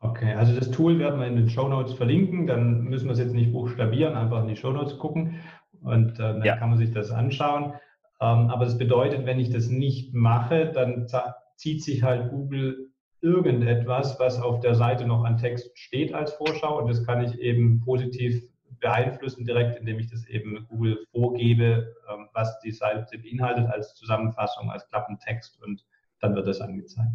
[0.00, 2.46] Okay, also das Tool werden wir in den Show Notes verlinken.
[2.46, 5.40] Dann müssen wir es jetzt nicht buchstabieren, einfach in die Show Notes gucken
[5.82, 6.56] und äh, dann ja.
[6.56, 7.74] kann man sich das anschauen.
[8.20, 11.06] Ähm, aber das bedeutet, wenn ich das nicht mache, dann
[11.56, 12.90] zieht sich halt Google
[13.22, 17.38] irgendetwas, was auf der Seite noch an Text steht als Vorschau und das kann ich
[17.38, 18.42] eben positiv
[18.80, 24.70] beeinflussen, direkt indem ich das eben Google vorgebe, ähm, was die Seite beinhaltet als Zusammenfassung,
[24.70, 25.84] als Klappentext und
[26.20, 27.12] dann wird das angezeigt.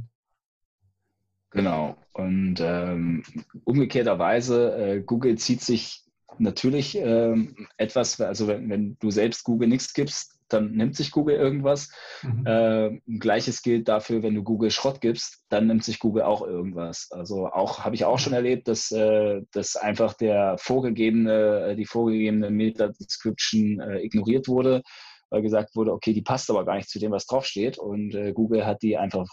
[1.52, 1.96] Genau.
[2.14, 3.24] Und ähm,
[3.64, 6.04] umgekehrterweise, äh, Google zieht sich
[6.38, 11.36] natürlich ähm, etwas, also wenn, wenn, du selbst Google nichts gibst, dann nimmt sich Google
[11.36, 11.92] irgendwas.
[12.22, 12.46] Mhm.
[12.46, 17.10] Äh, Gleiches gilt dafür, wenn du Google Schrott gibst, dann nimmt sich Google auch irgendwas.
[17.12, 21.86] Also auch habe ich auch schon erlebt, dass, äh, dass einfach der vorgegebene, äh, die
[21.86, 24.84] vorgegebene Meta-Description äh, ignoriert wurde,
[25.30, 27.78] weil gesagt wurde, okay, die passt aber gar nicht zu dem, was draufsteht.
[27.78, 29.28] Und äh, Google hat die einfach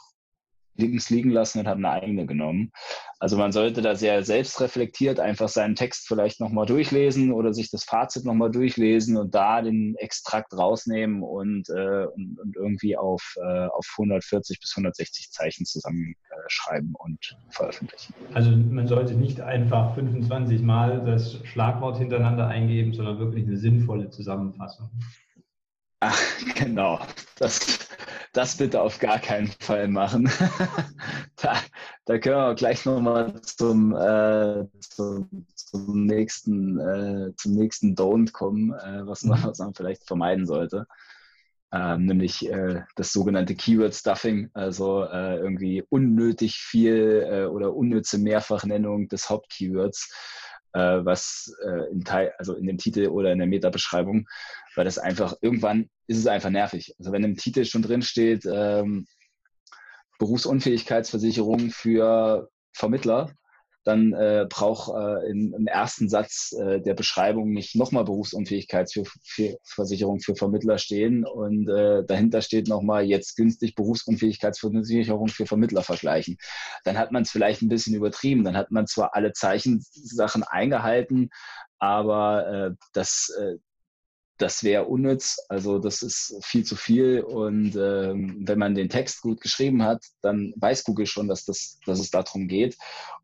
[0.75, 2.73] links liegen lassen und haben eine eigene genommen.
[3.19, 7.85] Also man sollte da sehr selbstreflektiert einfach seinen Text vielleicht nochmal durchlesen oder sich das
[7.85, 13.67] Fazit nochmal durchlesen und da den Extrakt rausnehmen und, äh, und, und, irgendwie auf, äh,
[13.67, 18.15] auf 140 bis 160 Zeichen zusammenschreiben und veröffentlichen.
[18.35, 24.11] Also man sollte nicht einfach 25 Mal das Schlagwort hintereinander eingeben, sondern wirklich eine sinnvolle
[24.11, 24.91] Zusammenfassung.
[26.01, 26.19] Ach,
[26.57, 26.99] genau.
[27.39, 27.89] Das,
[28.33, 30.31] das bitte auf gar keinen Fall machen.
[31.37, 31.57] da,
[32.07, 38.73] da, können wir gleich nochmal zum, äh, zum, zum, nächsten, äh, zum nächsten Don't kommen,
[38.73, 39.45] äh, was, man, mhm.
[39.45, 40.87] was man vielleicht vermeiden sollte.
[41.75, 48.19] Ähm, nämlich äh, das sogenannte Keyword Stuffing, also äh, irgendwie unnötig viel äh, oder unnütze
[48.19, 50.13] Mehrfachnennung des Hauptkeywords
[50.75, 54.27] äh, was äh, im Teil, also in dem Titel oder in der Meta-Beschreibung,
[54.75, 56.95] weil das einfach irgendwann ist es einfach nervig.
[56.99, 59.07] Also wenn im Titel schon drin steht, ähm,
[60.19, 63.33] Berufsunfähigkeitsversicherung für Vermittler,
[63.85, 70.37] dann äh, braucht äh, im, im, ersten Satz äh, der Beschreibung nicht nochmal Berufsunfähigkeitsversicherung für
[70.37, 76.37] Vermittler stehen und äh, dahinter steht nochmal jetzt günstig Berufsunfähigkeitsversicherung für Vermittler vergleichen.
[76.85, 78.45] Dann hat man es vielleicht ein bisschen übertrieben.
[78.45, 81.31] Dann hat man zwar alle Zeichensachen eingehalten,
[81.79, 83.57] aber äh, das, äh,
[84.43, 85.39] das wäre unnütz.
[85.49, 87.21] Also das ist viel zu viel.
[87.21, 91.79] Und ähm, wenn man den Text gut geschrieben hat, dann weiß Google schon, dass, das,
[91.87, 92.77] dass es darum geht.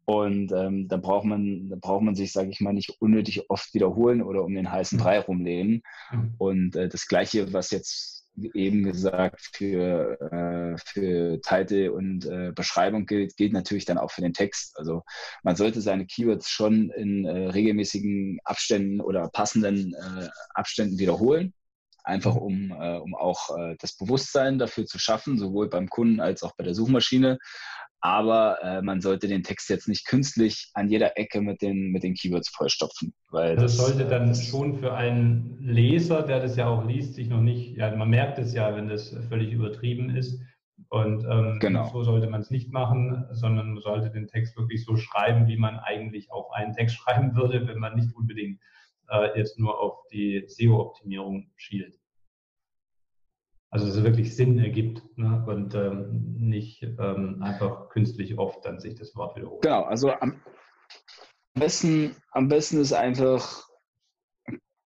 [0.05, 3.75] Und ähm, dann braucht man, dann braucht man sich, sage ich mal, nicht unnötig oft
[3.75, 5.03] wiederholen oder um den heißen mhm.
[5.03, 5.83] Brei rumlehnen.
[6.13, 6.35] Mhm.
[6.39, 8.18] Und äh, das Gleiche, was jetzt
[8.55, 14.23] eben gesagt für, äh, für Titel und äh, Beschreibung gilt, gilt natürlich dann auch für
[14.23, 14.79] den Text.
[14.79, 15.03] Also
[15.43, 21.53] man sollte seine Keywords schon in äh, regelmäßigen Abständen oder passenden äh, Abständen wiederholen.
[22.05, 22.41] Einfach mhm.
[22.41, 26.55] um, äh, um auch äh, das Bewusstsein dafür zu schaffen, sowohl beim Kunden als auch
[26.57, 27.39] bei der Suchmaschine
[28.01, 32.03] aber äh, man sollte den Text jetzt nicht künstlich an jeder Ecke mit den, mit
[32.03, 33.13] den Keywords vollstopfen.
[33.31, 37.29] Weil das, das sollte dann schon für einen Leser, der das ja auch liest, sich
[37.29, 40.41] noch nicht, ja, man merkt es ja, wenn das völlig übertrieben ist.
[40.91, 41.89] Und ähm, genau.
[41.89, 45.57] so sollte man es nicht machen, sondern man sollte den Text wirklich so schreiben, wie
[45.57, 48.61] man eigentlich auch einen Text schreiben würde, wenn man nicht unbedingt
[49.11, 51.99] äh, jetzt nur auf die SEO-Optimierung schielt.
[53.71, 55.45] Also dass es wirklich Sinn ergibt ne?
[55.47, 59.63] und ähm, nicht ähm, einfach künstlich oft dann sich das Wort wiederholt.
[59.63, 60.41] Genau, also am
[61.55, 63.69] besten, am besten ist einfach,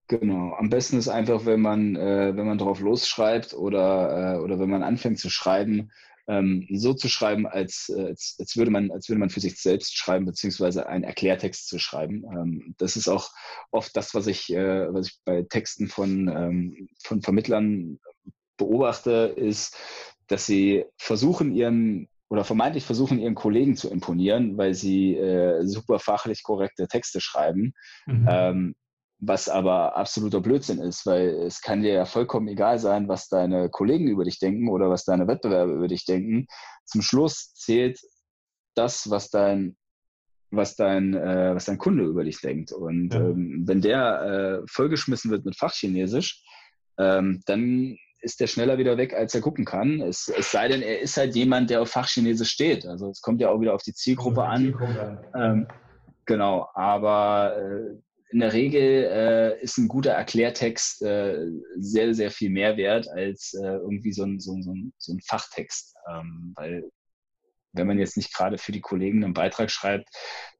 [0.08, 4.58] genau, am besten ist einfach, wenn man, äh, wenn man drauf losschreibt oder, äh, oder
[4.58, 5.92] wenn man anfängt zu schreiben,
[6.26, 9.60] ähm, so zu schreiben, als, äh, als, als, würde man, als würde man für sich
[9.60, 12.24] selbst schreiben, beziehungsweise einen Erklärtext zu schreiben.
[12.24, 13.30] Ähm, das ist auch
[13.70, 18.00] oft das, was ich, äh, was ich bei Texten von, ähm, von Vermittlern
[18.56, 19.76] beobachte, ist,
[20.28, 25.98] dass sie versuchen, ihren oder vermeintlich versuchen, ihren Kollegen zu imponieren, weil sie äh, super
[25.98, 27.74] fachlich korrekte Texte schreiben.
[28.06, 28.26] Mhm.
[28.28, 28.74] Ähm,
[29.18, 33.70] was aber absoluter Blödsinn ist, weil es kann dir ja vollkommen egal sein, was deine
[33.70, 36.46] Kollegen über dich denken oder was deine Wettbewerber über dich denken.
[36.84, 38.00] Zum Schluss zählt
[38.74, 39.76] das, was dein
[40.50, 42.72] was dein, äh, was dein Kunde über dich denkt.
[42.72, 43.20] Und ja.
[43.20, 46.42] ähm, wenn der äh, vollgeschmissen wird mit Fachchinesisch,
[46.98, 50.00] ähm, dann ist der schneller wieder weg, als er gucken kann.
[50.00, 52.86] Es, es, sei denn, er ist halt jemand, der auf Fachchinesisch steht.
[52.86, 54.62] Also es kommt ja auch wieder auf die Zielgruppe an.
[54.62, 55.30] Zielgruppe.
[55.34, 55.68] Ähm,
[56.24, 62.50] genau, aber äh, in der Regel äh, ist ein guter Erklärtext äh, sehr, sehr viel
[62.50, 65.94] mehr wert als äh, irgendwie so ein, so, so, so ein Fachtext.
[66.10, 66.90] Ähm, weil
[67.74, 70.08] wenn man jetzt nicht gerade für die Kollegen einen Beitrag schreibt,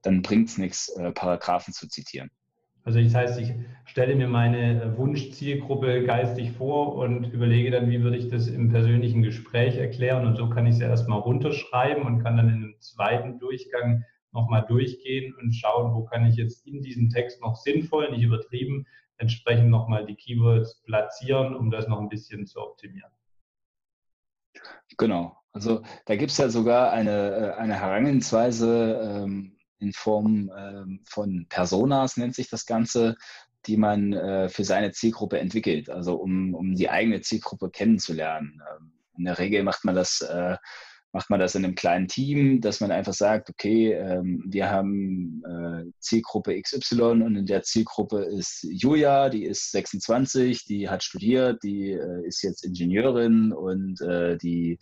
[0.03, 2.31] dann bringt es nichts, äh, Paragraphen zu zitieren.
[2.85, 3.53] Also das heißt, ich
[3.87, 9.23] stelle mir meine Wunschzielgruppe geistig vor und überlege dann, wie würde ich das im persönlichen
[9.23, 10.27] Gespräch erklären.
[10.27, 14.67] Und so kann ich es erstmal runterschreiben und kann dann in einem zweiten Durchgang nochmal
[14.67, 19.71] durchgehen und schauen, wo kann ich jetzt in diesem Text noch sinnvoll, nicht übertrieben, entsprechend
[19.71, 23.11] nochmal die Keywords platzieren, um das noch ein bisschen zu optimieren.
[24.99, 25.37] Genau.
[25.53, 29.54] Also da gibt es ja sogar eine, äh, eine Herangehensweise, ähm,
[29.85, 33.17] in Form ähm, von Personas, nennt sich das Ganze,
[33.67, 38.63] die man äh, für seine Zielgruppe entwickelt, also um, um die eigene Zielgruppe kennenzulernen.
[38.71, 40.57] Ähm, in der Regel macht man das äh,
[41.15, 45.43] macht man das in einem kleinen Team, dass man einfach sagt, okay, ähm, wir haben
[45.49, 51.63] äh, Zielgruppe XY und in der Zielgruppe ist Julia, die ist 26, die hat studiert,
[51.63, 54.81] die äh, ist jetzt Ingenieurin und äh, die,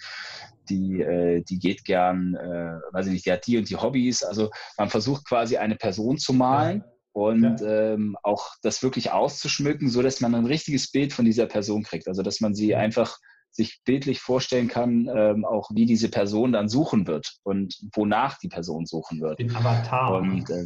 [0.70, 4.22] die, äh, die geht gern, äh, weiß ich nicht, die hat die und die Hobbys.
[4.22, 6.82] Also man versucht quasi eine Person zu malen.
[7.14, 7.92] Und ja.
[7.92, 12.08] ähm, auch das wirklich auszuschmücken, so dass man ein richtiges Bild von dieser Person kriegt.
[12.08, 13.18] Also dass man sie einfach
[13.52, 18.48] sich bildlich vorstellen kann, ähm, auch wie diese Person dann suchen wird und wonach die
[18.48, 19.38] Person suchen wird.
[19.38, 20.14] Den Avatar.
[20.14, 20.64] Und, äh,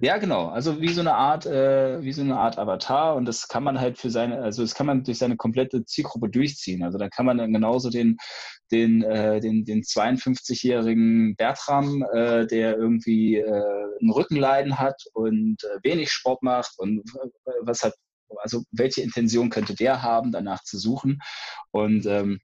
[0.00, 0.48] ja, genau.
[0.48, 3.80] Also wie so eine Art, äh, wie so eine Art Avatar und das kann man
[3.80, 6.84] halt für seine, also das kann man durch seine komplette Zielgruppe durchziehen.
[6.84, 8.16] Also da kann man dann genauso den,
[8.70, 15.78] den, äh, den, den 52-jährigen Bertram, äh, der irgendwie äh, ein Rückenleiden hat und äh,
[15.82, 17.00] wenig Sport macht und
[17.44, 17.94] äh, was hat
[18.40, 21.20] also welche Intention könnte der haben, danach zu suchen.
[21.70, 22.40] Und ähm,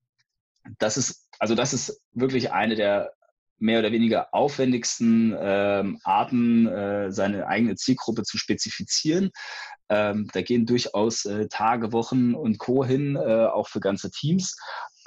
[0.79, 3.12] das ist, also das ist wirklich eine der
[3.61, 9.31] mehr oder weniger aufwendigsten ähm, Arten, äh, seine eigene Zielgruppe zu spezifizieren.
[9.88, 12.85] Ähm, da gehen durchaus äh, Tage, Wochen und Co.
[12.85, 14.57] hin, äh, auch für ganze Teams.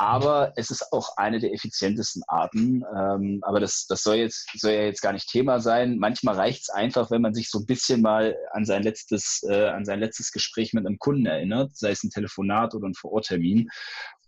[0.01, 2.83] Aber es ist auch eine der effizientesten Arten.
[2.97, 5.99] Ähm, aber das, das soll, jetzt, soll ja jetzt gar nicht Thema sein.
[5.99, 9.67] Manchmal reicht es einfach, wenn man sich so ein bisschen mal an sein letztes, äh,
[9.67, 13.69] an sein letztes Gespräch mit einem Kunden erinnert, sei es ein Telefonat oder ein Vororttermin,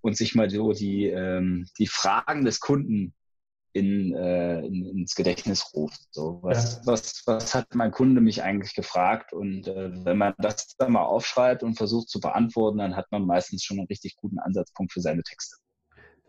[0.01, 3.15] und sich mal so die, ähm, die Fragen des Kunden
[3.71, 6.01] in, äh, in, ins Gedächtnis ruft.
[6.11, 6.81] So, was, ja.
[6.85, 9.33] was, was hat mein Kunde mich eigentlich gefragt?
[9.33, 13.25] Und äh, wenn man das dann mal aufschreibt und versucht zu beantworten, dann hat man
[13.25, 15.62] meistens schon einen richtig guten Ansatzpunkt für seine Texte.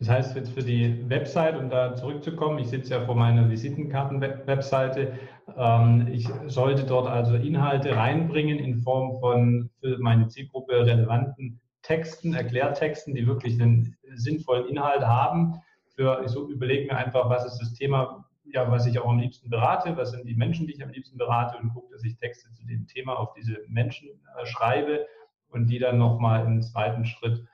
[0.04, 5.18] Das heißt jetzt für die Website, um da zurückzukommen, ich sitze ja vor meiner Visitenkarten-Webseite,
[5.56, 12.34] ähm, ich sollte dort also Inhalte reinbringen in Form von für meine Zielgruppe relevanten Texten,
[12.34, 15.54] Erklärtexten, die wirklich einen sinnvollen Inhalt haben.
[15.96, 19.20] Für, ich so überlege mir einfach, was ist das Thema, ja, was ich auch am
[19.20, 22.18] liebsten berate, was sind die Menschen, die ich am liebsten berate und gucke, dass ich
[22.18, 25.06] Texte zu dem Thema auf diese Menschen äh, schreibe
[25.48, 27.46] und die dann nochmal im zweiten Schritt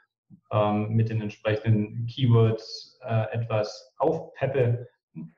[0.50, 4.88] ähm, mit den entsprechenden Keywords äh, etwas aufpeppe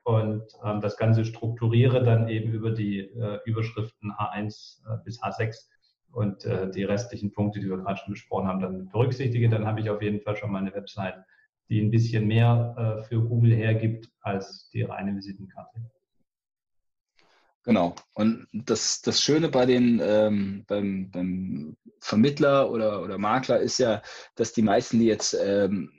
[0.03, 5.67] und ähm, das Ganze strukturiere dann eben über die äh, Überschriften H1 äh, bis H6
[6.11, 9.49] und äh, die restlichen Punkte, die wir gerade schon besprochen haben, dann berücksichtige.
[9.49, 11.15] Dann habe ich auf jeden Fall schon mal eine Website,
[11.69, 15.89] die ein bisschen mehr äh, für Google hergibt als die reine Visitenkarte.
[17.63, 17.95] Genau.
[18.13, 24.01] Und das, das Schöne bei den, ähm, beim, beim Vermittler oder, oder Makler ist ja,
[24.35, 25.91] dass die meisten, die jetzt ähm,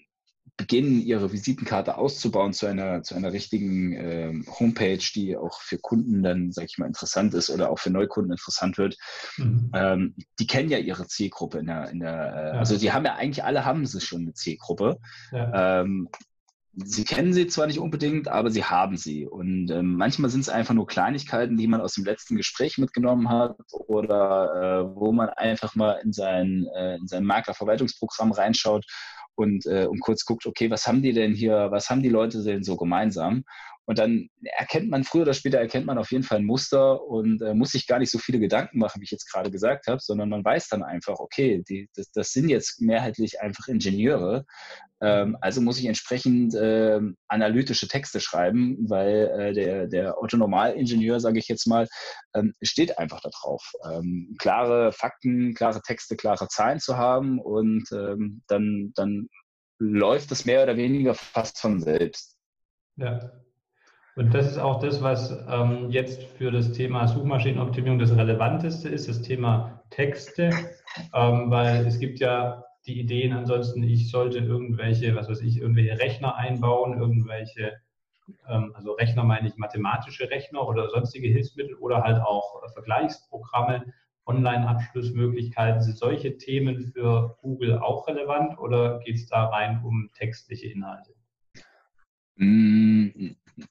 [0.57, 6.22] beginnen, ihre Visitenkarte auszubauen zu einer, zu einer richtigen äh, Homepage, die auch für Kunden
[6.22, 8.96] dann, sage ich mal, interessant ist oder auch für Neukunden interessant wird,
[9.37, 9.70] mhm.
[9.74, 12.59] ähm, die kennen ja ihre Zielgruppe in der, in der äh, ja.
[12.59, 14.98] also die haben ja eigentlich alle haben sie schon eine Zielgruppe.
[15.33, 15.85] Ja.
[16.76, 19.26] Sie kennen sie zwar nicht unbedingt, aber sie haben sie.
[19.26, 23.28] Und ähm, manchmal sind es einfach nur Kleinigkeiten, die man aus dem letzten Gespräch mitgenommen
[23.28, 23.56] hat
[23.87, 28.84] oder äh, wo man einfach mal in sein, äh, in sein Maklerverwaltungsprogramm reinschaut
[29.37, 32.42] und, äh, und kurz guckt, okay, was haben die denn hier, was haben die Leute
[32.42, 33.44] denn so gemeinsam?
[33.87, 37.42] Und dann erkennt man, früher oder später erkennt man auf jeden Fall ein Muster und
[37.42, 40.01] äh, muss sich gar nicht so viele Gedanken machen, wie ich jetzt gerade gesagt habe,
[40.01, 44.47] sondern man weiß dann einfach, okay, die, das, das sind jetzt mehrheitlich einfach Ingenieure.
[45.03, 51.38] Ähm, also muss ich entsprechend äh, analytische Texte schreiben, weil äh, der, der Otto-Normal-Ingenieur, sage
[51.38, 51.87] ich jetzt mal,
[52.35, 58.42] ähm, steht einfach darauf, ähm, klare Fakten, klare Texte, klare Zahlen zu haben und ähm,
[58.47, 59.29] dann, dann
[59.79, 62.38] läuft es mehr oder weniger fast von selbst.
[62.97, 63.43] Ja,
[64.16, 69.09] und das ist auch das, was ähm, jetzt für das Thema Suchmaschinenoptimierung das Relevanteste ist,
[69.09, 70.50] das Thema Texte,
[71.12, 75.98] ähm, weil es gibt ja die Ideen ansonsten, ich sollte irgendwelche, was weiß ich, irgendwelche
[75.98, 77.72] Rechner einbauen, irgendwelche,
[78.48, 83.85] ähm, also Rechner meine ich mathematische Rechner oder sonstige Hilfsmittel oder halt auch äh, Vergleichsprogramme,
[84.27, 85.83] Online-Abschlussmöglichkeiten.
[85.83, 91.14] Sind solche Themen für Google auch relevant oder geht es da rein um textliche Inhalte?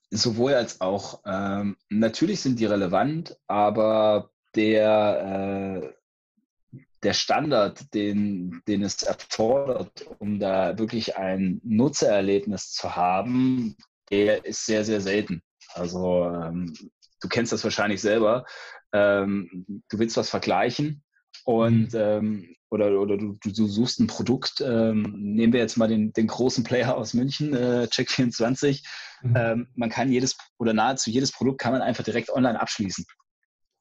[0.09, 1.21] Sowohl als auch.
[1.25, 10.39] Ähm, natürlich sind die relevant, aber der, äh, der Standard, den, den es erfordert, um
[10.39, 13.75] da wirklich ein Nutzererlebnis zu haben,
[14.09, 15.41] der ist sehr, sehr selten.
[15.73, 16.73] Also ähm,
[17.19, 18.45] du kennst das wahrscheinlich selber.
[18.93, 21.03] Ähm, du willst was vergleichen
[21.45, 26.11] und ähm, oder, oder du, du, suchst ein Produkt, ähm, nehmen wir jetzt mal den,
[26.11, 28.83] den großen Player aus München, äh, Check24.
[29.21, 29.35] Mhm.
[29.37, 33.05] Ähm, man kann jedes oder nahezu jedes Produkt kann man einfach direkt online abschließen.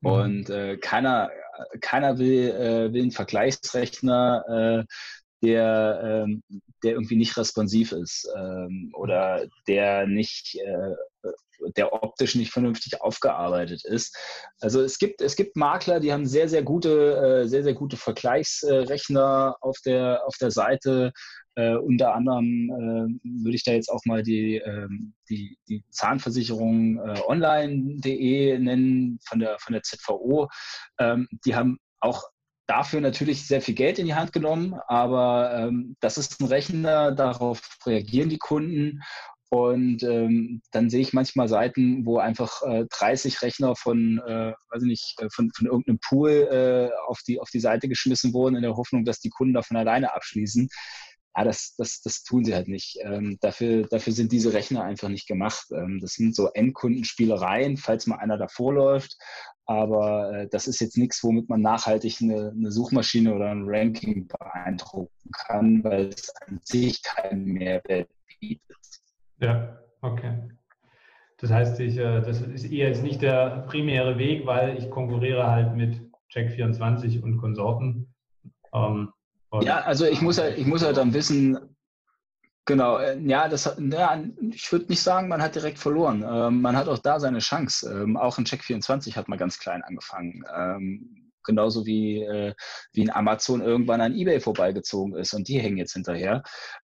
[0.02, 0.11] Mhm.
[0.11, 1.31] Und äh, keiner,
[1.81, 4.85] keiner will, äh, will einen Vergleichsrechner, äh,
[5.42, 6.42] der, ähm,
[6.83, 10.94] der irgendwie nicht responsiv ist ähm, oder der nicht äh,
[11.76, 14.16] der optisch nicht vernünftig aufgearbeitet ist.
[14.61, 17.96] Also es gibt, es gibt Makler, die haben sehr, sehr gute, äh, sehr, sehr gute
[17.96, 21.12] Vergleichsrechner auf der, auf der Seite.
[21.55, 26.98] Äh, unter anderem äh, würde ich da jetzt auch mal die, ähm, die, die Zahnversicherung
[26.98, 30.48] äh, online.de nennen von der, von der ZVO.
[30.98, 32.24] Ähm, die haben auch
[32.72, 37.12] dafür natürlich sehr viel Geld in die Hand genommen, aber ähm, das ist ein Rechner,
[37.12, 39.02] darauf reagieren die Kunden
[39.50, 44.82] und ähm, dann sehe ich manchmal Seiten, wo einfach äh, 30 Rechner von, äh, weiß
[44.85, 48.56] ich nicht, äh, von, von irgendeinem Pool äh, auf, die, auf die Seite geschmissen wurden,
[48.56, 50.70] in der Hoffnung, dass die Kunden davon alleine abschließen.
[51.35, 52.99] Ja, das, das, das tun sie halt nicht.
[53.03, 55.66] Ähm, dafür, dafür sind diese Rechner einfach nicht gemacht.
[55.73, 59.16] Ähm, das sind so Endkundenspielereien, falls mal einer davor läuft.
[59.64, 64.29] Aber äh, das ist jetzt nichts, womit man nachhaltig eine, eine Suchmaschine oder ein Ranking
[64.29, 68.77] beeindrucken kann, weil es an sich keinen Mehrwert bietet.
[69.38, 70.49] Ja, okay.
[71.38, 75.51] Das heißt, ich, äh, das ist eher jetzt nicht der primäre Weg, weil ich konkurriere
[75.51, 76.01] halt mit
[76.33, 78.14] Check24 und Konsorten.
[78.73, 79.12] Ähm,
[79.52, 81.58] und ja, also ich muss halt, ich muss halt dann wissen,
[82.64, 86.24] genau, äh, ja, das, ja, ich würde nicht sagen, man hat direkt verloren.
[86.26, 87.90] Ähm, man hat auch da seine Chance.
[87.90, 90.42] Ähm, auch in Check24 hat man ganz klein angefangen.
[90.56, 92.54] Ähm, genauso wie, äh,
[92.94, 96.42] wie in Amazon irgendwann an eBay vorbeigezogen ist und die hängen jetzt hinterher.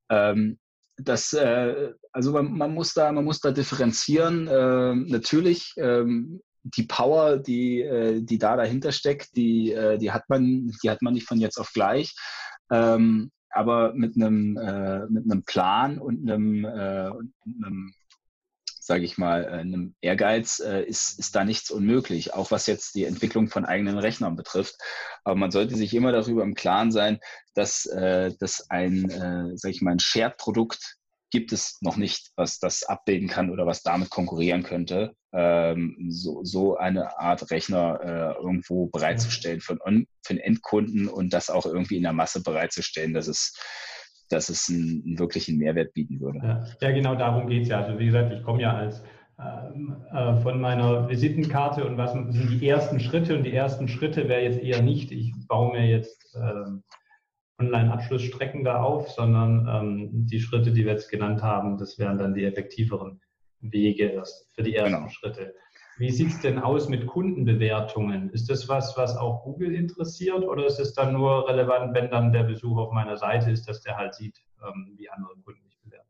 [0.09, 0.59] Ähm,
[0.96, 4.48] das, äh, also man, man, muss da, man muss da differenzieren.
[4.48, 10.29] Äh, natürlich, ähm, die Power, die, äh, die da dahinter steckt, die, äh, die, hat
[10.29, 12.12] man, die hat man nicht von jetzt auf gleich.
[12.70, 17.94] Ähm, aber mit einem, äh, mit einem Plan und einem, äh, einem
[18.87, 22.94] sage ich mal, äh, einem Ehrgeiz äh, ist, ist da nichts unmöglich, auch was jetzt
[22.94, 24.76] die Entwicklung von eigenen Rechnern betrifft.
[25.24, 27.18] Aber man sollte sich immer darüber im Klaren sein,
[27.55, 30.98] dass, äh, dass ein, äh, sage ich mal, ein Shared-Produkt
[31.31, 36.45] gibt es noch nicht, was das abbilden kann oder was damit konkurrieren könnte, ähm, so,
[36.45, 41.97] so eine Art Rechner äh, irgendwo bereitzustellen für, für einen Endkunden und das auch irgendwie
[41.97, 43.55] in der Masse bereitzustellen, dass es
[44.29, 46.40] dass es einen, einen wirklichen Mehrwert bieten würde.
[46.42, 47.83] Ja, ja genau darum geht es ja.
[47.83, 49.03] Also wie gesagt, ich komme ja als
[49.38, 54.29] ähm, äh, von meiner Visitenkarte und was sind die ersten Schritte und die ersten Schritte
[54.29, 56.71] wäre jetzt eher nicht, ich baue mir jetzt äh,
[57.59, 62.35] Online-Abschlussstrecken da auf, sondern ähm, die Schritte, die wir jetzt genannt haben, das wären dann
[62.35, 63.21] die effektiveren
[63.61, 64.23] Wege
[64.54, 65.09] für die ersten genau.
[65.09, 65.54] Schritte.
[65.98, 68.29] Wie sieht es denn aus mit Kundenbewertungen?
[68.31, 72.33] Ist das was, was auch Google interessiert oder ist es dann nur relevant, wenn dann
[72.33, 75.79] der Besuch auf meiner Seite ist, dass der halt sieht, ähm, wie andere Kunden mich
[75.83, 76.09] bewerten?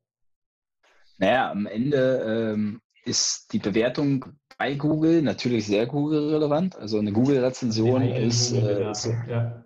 [1.19, 4.25] Naja, am Ende ähm, ist die Bewertung
[4.59, 6.77] bei Google natürlich sehr Google-relevant.
[6.77, 9.65] Also eine Google-Rezension ist, äh, ist ja.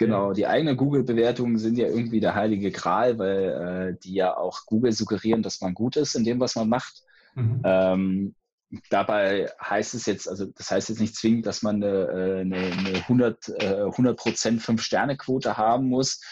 [0.00, 4.64] Genau, die eigenen Google-Bewertungen sind ja irgendwie der heilige Gral, weil äh, die ja auch
[4.64, 7.02] Google suggerieren, dass man gut ist in dem, was man macht.
[7.34, 7.60] Mhm.
[7.64, 8.34] Ähm,
[8.88, 12.56] dabei heißt es jetzt, also das heißt jetzt nicht zwingend, dass man eine, äh, eine,
[12.56, 14.18] eine 100, äh, 100
[14.58, 16.22] Fünf-Sterne-Quote haben muss,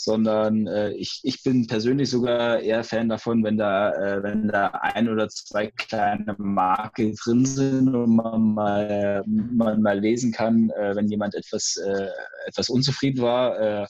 [0.00, 4.68] sondern äh, ich, ich bin persönlich sogar eher Fan davon, wenn da, äh, wenn da
[4.68, 10.94] ein oder zwei kleine Marke drin sind und man mal, man mal lesen kann, äh,
[10.94, 12.10] wenn jemand etwas, äh,
[12.46, 13.58] etwas unzufrieden war.
[13.58, 13.86] Äh,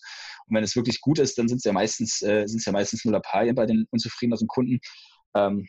[0.46, 2.72] und wenn es wirklich gut ist, dann sind es ja meistens, äh, sind es ja
[2.72, 4.80] meistens nur Lappalien bei den unzufriedenen Kunden.
[5.34, 5.68] Ähm,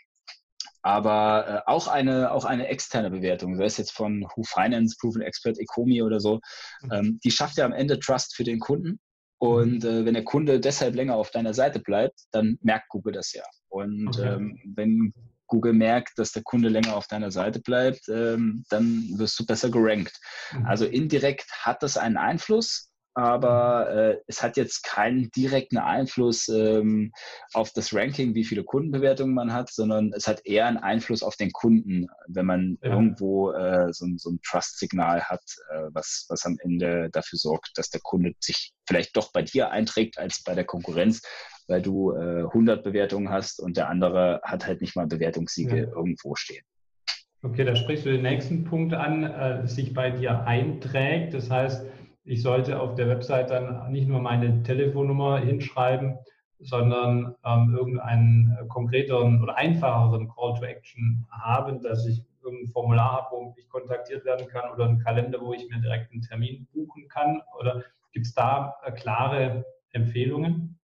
[0.81, 5.21] aber äh, auch eine auch eine externe Bewertung, sei es jetzt von Who Finance, Proven
[5.21, 6.39] Expert, Ecomi oder so,
[6.83, 6.91] mhm.
[6.93, 9.01] ähm, die schafft ja am Ende Trust für den Kunden
[9.39, 9.89] und mhm.
[9.89, 13.43] äh, wenn der Kunde deshalb länger auf deiner Seite bleibt, dann merkt Google das ja.
[13.69, 14.35] Und okay.
[14.35, 15.13] ähm, wenn
[15.47, 19.69] Google merkt, dass der Kunde länger auf deiner Seite bleibt, ähm, dann wirst du besser
[19.71, 20.19] gerankt.
[20.53, 20.65] Mhm.
[20.65, 22.88] Also indirekt hat das einen Einfluss,
[23.19, 27.11] aber äh, es hat jetzt keinen direkten Einfluss ähm,
[27.53, 31.35] auf das Ranking, wie viele Kundenbewertungen man hat, sondern es hat eher einen Einfluss auf
[31.35, 32.91] den Kunden, wenn man ja.
[32.91, 37.89] irgendwo äh, so, so, ein Trust-Signal hat, äh, was, was am Ende dafür sorgt, dass
[37.89, 41.21] der Kunde sich vielleicht doch bei dir einträgt als bei der Konkurrenz,
[41.67, 45.87] weil du 100 äh, Bewertungen hast und der andere hat halt nicht mal Bewertungssiege ja.
[45.87, 46.63] irgendwo stehen.
[47.41, 51.33] Okay, da sprichst du den nächsten Punkt an, äh, sich bei dir einträgt.
[51.33, 51.85] Das heißt,
[52.23, 56.17] ich sollte auf der Website dann nicht nur meine Telefonnummer hinschreiben,
[56.59, 63.27] sondern ähm, irgendeinen konkreteren oder einfacheren Call to Action haben, dass ich irgendein Formular habe,
[63.31, 67.07] wo ich kontaktiert werden kann oder einen Kalender, wo ich mir direkt einen Termin buchen
[67.07, 67.41] kann?
[67.59, 70.79] Oder gibt es da äh, klare Empfehlungen?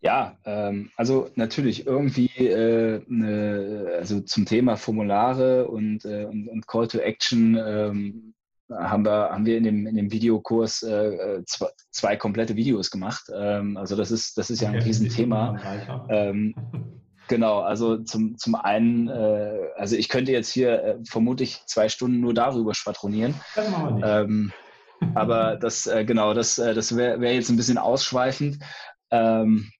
[0.00, 6.66] Ja, ähm, also natürlich irgendwie äh, ne, also zum Thema Formulare und, äh, und, und,
[6.66, 8.34] Call to Action ähm,
[8.78, 12.90] haben wir, haben wir in dem, in dem Videokurs äh, äh, zwei, zwei, komplette Videos
[12.90, 13.24] gemacht.
[13.34, 15.58] Ähm, also das ist, das ist ja ein okay, Riesenthema.
[16.08, 16.54] Ähm,
[17.28, 22.20] genau, also zum, zum einen, äh, also ich könnte jetzt hier äh, vermutlich zwei Stunden
[22.20, 23.34] nur darüber schwadronieren.
[23.54, 24.06] Das machen wir nicht.
[24.06, 24.52] Ähm,
[25.14, 28.58] aber das, äh, genau, das, äh, das wäre wär jetzt ein bisschen ausschweifend.
[29.10, 29.70] Ähm,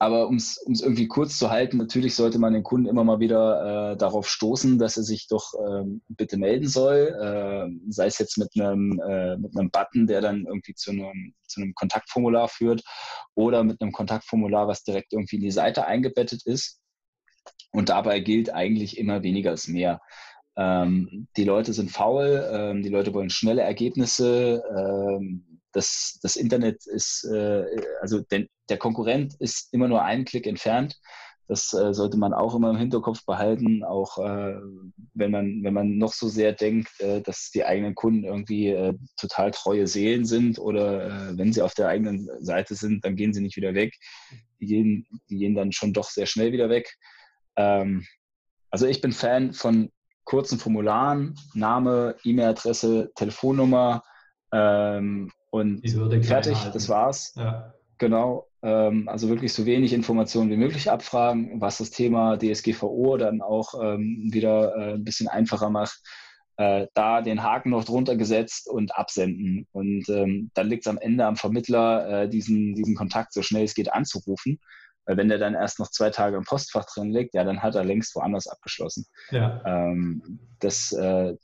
[0.00, 3.92] aber um es irgendwie kurz zu halten, natürlich sollte man den Kunden immer mal wieder
[3.92, 7.16] äh, darauf stoßen, dass er sich doch ähm, bitte melden soll.
[7.20, 11.34] Äh, sei es jetzt mit einem, äh, mit einem Button, der dann irgendwie zu einem,
[11.48, 12.82] zu einem Kontaktformular führt
[13.34, 16.80] oder mit einem Kontaktformular, was direkt irgendwie in die Seite eingebettet ist.
[17.72, 20.00] Und dabei gilt eigentlich immer weniger als mehr.
[20.56, 24.62] Ähm, die Leute sind faul, ähm, die Leute wollen schnelle Ergebnisse.
[24.76, 27.64] Ähm, das, das Internet ist, äh,
[28.00, 30.98] also der, der Konkurrent ist immer nur einen Klick entfernt.
[31.46, 34.56] Das äh, sollte man auch immer im Hinterkopf behalten, auch äh,
[35.14, 38.92] wenn man wenn man noch so sehr denkt, äh, dass die eigenen Kunden irgendwie äh,
[39.16, 43.32] total treue Seelen sind oder äh, wenn sie auf der eigenen Seite sind, dann gehen
[43.32, 43.94] sie nicht wieder weg.
[44.60, 46.94] Die gehen, die gehen dann schon doch sehr schnell wieder weg.
[47.56, 48.04] Ähm,
[48.70, 49.90] also ich bin Fan von
[50.24, 54.02] kurzen Formularen, Name, E-Mail-Adresse, Telefonnummer,
[54.52, 55.82] ähm, und
[56.24, 57.32] fertig, das war's.
[57.36, 57.74] Ja.
[57.98, 58.48] Genau.
[58.62, 63.74] Ähm, also wirklich so wenig Informationen wie möglich abfragen, was das Thema DSGVO dann auch
[63.80, 66.00] ähm, wieder äh, ein bisschen einfacher macht.
[66.56, 69.68] Äh, da den Haken noch drunter gesetzt und absenden.
[69.72, 73.64] Und ähm, dann liegt es am Ende am Vermittler, äh, diesen, diesen Kontakt so schnell
[73.64, 74.58] es geht anzurufen.
[75.04, 77.76] Weil wenn der dann erst noch zwei Tage im Postfach drin liegt, ja, dann hat
[77.76, 79.06] er längst woanders abgeschlossen.
[79.30, 79.62] Ja.
[79.64, 81.34] Ähm, das, äh,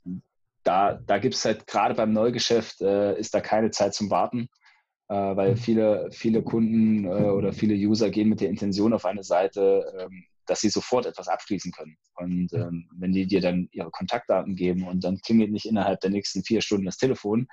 [0.65, 4.49] da, da gibt es halt gerade beim Neugeschäft, äh, ist da keine Zeit zum Warten,
[5.09, 5.57] äh, weil mhm.
[5.57, 10.25] viele, viele Kunden äh, oder viele User gehen mit der Intention auf eine Seite, ähm,
[10.47, 11.97] dass sie sofort etwas abschließen können.
[12.17, 16.11] Und ähm, wenn die dir dann ihre Kontaktdaten geben und dann klingelt nicht innerhalb der
[16.11, 17.47] nächsten vier Stunden das Telefon,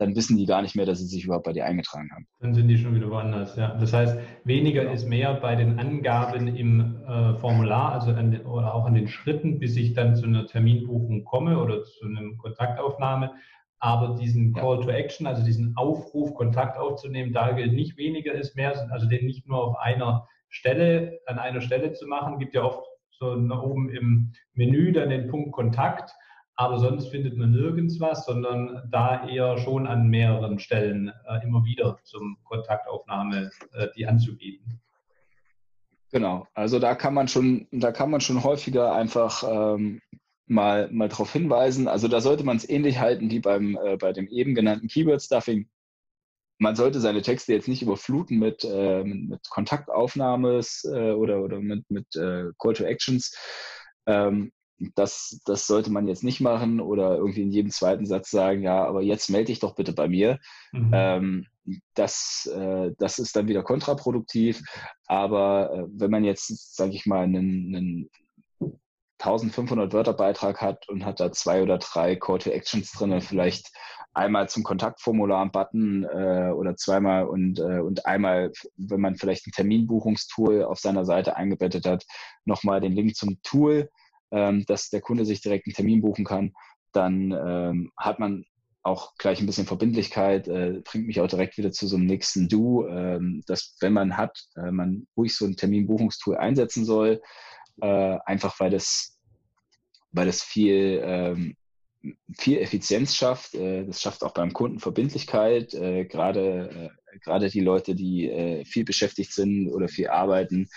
[0.00, 2.26] dann wissen die gar nicht mehr, dass sie sich überhaupt bei dir eingetragen haben.
[2.40, 3.76] Dann sind die schon wieder woanders, ja.
[3.78, 4.94] Das heißt, weniger genau.
[4.94, 9.08] ist mehr bei den Angaben im äh, Formular, also an den, oder auch an den
[9.08, 13.32] Schritten, bis ich dann zu einer Terminbuchung komme oder zu einer Kontaktaufnahme.
[13.78, 14.62] Aber diesen ja.
[14.62, 19.06] Call to Action, also diesen Aufruf, Kontakt aufzunehmen, da gilt nicht weniger ist mehr, also
[19.06, 23.36] den nicht nur auf einer Stelle, an einer Stelle zu machen, gibt ja oft so
[23.36, 26.14] nach oben im Menü dann den Punkt Kontakt
[26.60, 31.64] aber sonst findet man nirgends was, sondern da eher schon an mehreren Stellen äh, immer
[31.64, 34.78] wieder zum Kontaktaufnahme äh, die anzubieten.
[36.12, 40.02] Genau, also da kann man schon, da kann man schon häufiger einfach ähm,
[40.46, 41.88] mal, mal darauf hinweisen.
[41.88, 45.22] Also da sollte man es ähnlich halten wie beim, äh, bei dem eben genannten Keyword
[45.22, 45.66] Stuffing.
[46.58, 51.90] man sollte seine Texte jetzt nicht überfluten mit, äh, mit Kontaktaufnahmes äh, oder, oder mit,
[51.90, 53.34] mit äh, Call to Actions.
[54.06, 54.52] Ähm,
[54.94, 58.84] das, das sollte man jetzt nicht machen oder irgendwie in jedem zweiten Satz sagen, ja,
[58.84, 60.38] aber jetzt melde dich doch bitte bei mir.
[60.72, 60.90] Mhm.
[60.92, 61.46] Ähm,
[61.94, 64.62] das, äh, das ist dann wieder kontraproduktiv.
[65.06, 68.10] Aber äh, wenn man jetzt, sage ich mal, einen, einen
[69.18, 73.70] 1500 Wörter Beitrag hat und hat da zwei oder drei Call to Actions drin, vielleicht
[74.14, 79.46] einmal zum Kontaktformular einen Button äh, oder zweimal und, äh, und einmal, wenn man vielleicht
[79.46, 82.04] ein Terminbuchungstool auf seiner Seite eingebettet hat,
[82.44, 83.90] nochmal den Link zum Tool,
[84.30, 86.52] ähm, dass der Kunde sich direkt einen Termin buchen kann,
[86.92, 88.44] dann ähm, hat man
[88.82, 92.48] auch gleich ein bisschen Verbindlichkeit, äh, bringt mich auch direkt wieder zu so einem nächsten
[92.48, 97.20] Do, ähm, dass wenn man hat, äh, man ruhig so ein Terminbuchungstool einsetzen soll,
[97.82, 99.18] äh, einfach weil das,
[100.12, 101.56] weil das viel, ähm,
[102.38, 103.54] viel Effizienz schafft.
[103.54, 105.74] Äh, das schafft auch beim Kunden Verbindlichkeit.
[105.74, 110.68] Äh, gerade, äh, gerade die Leute, die viel beschäftigt sind oder viel arbeiten,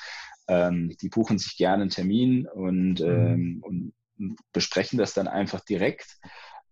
[0.47, 3.07] ähm, die buchen sich gerne einen Termin und, mhm.
[3.07, 3.93] ähm, und
[4.51, 6.17] besprechen das dann einfach direkt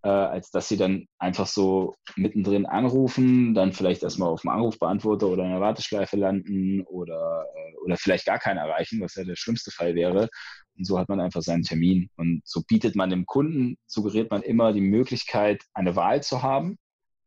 [0.04, 5.28] äh, als dass sie dann einfach so mittendrin anrufen, dann vielleicht erstmal auf dem Anrufbeantworter
[5.28, 9.36] oder in der Warteschleife landen oder, äh, oder vielleicht gar keinen erreichen, was ja der
[9.36, 10.30] schlimmste Fall wäre.
[10.76, 12.10] Und so hat man einfach seinen Termin.
[12.16, 16.78] Und so bietet man dem Kunden, suggeriert man immer die Möglichkeit, eine Wahl zu haben.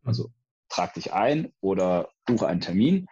[0.02, 0.30] Also
[0.68, 3.06] trag dich ein oder buche einen Termin.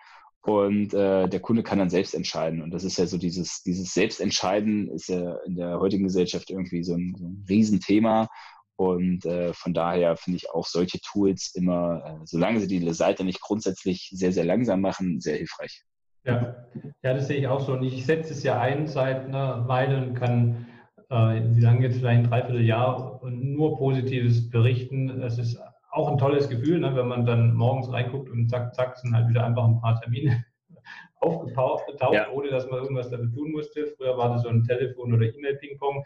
[0.45, 2.63] Und äh, der Kunde kann dann selbst entscheiden.
[2.63, 6.83] Und das ist ja so dieses, dieses Selbstentscheiden ist ja in der heutigen Gesellschaft irgendwie
[6.83, 8.29] so ein, so ein Riesenthema.
[8.75, 13.23] Und äh, von daher finde ich auch solche Tools immer, äh, solange sie die Seite
[13.23, 15.85] nicht grundsätzlich sehr, sehr langsam machen, sehr hilfreich.
[16.25, 16.67] Ja,
[17.05, 17.75] ja das sehe ich auch so.
[17.75, 20.67] Und ich setze es ja ein seit einer Weile und kann,
[21.09, 25.23] äh, wie lange jetzt vielleicht ein Dreivierteljahr, nur Positives berichten.
[25.23, 25.61] Es ist
[25.93, 29.29] auch ein tolles Gefühl, ne, wenn man dann morgens reinguckt und zack, zack, sind halt
[29.29, 30.45] wieder einfach ein paar Termine
[31.21, 32.31] aufgetaucht, ja.
[32.31, 33.87] ohne dass man irgendwas damit tun musste.
[33.97, 36.05] Früher war das so ein Telefon- oder E-Mail-Ping-Pong,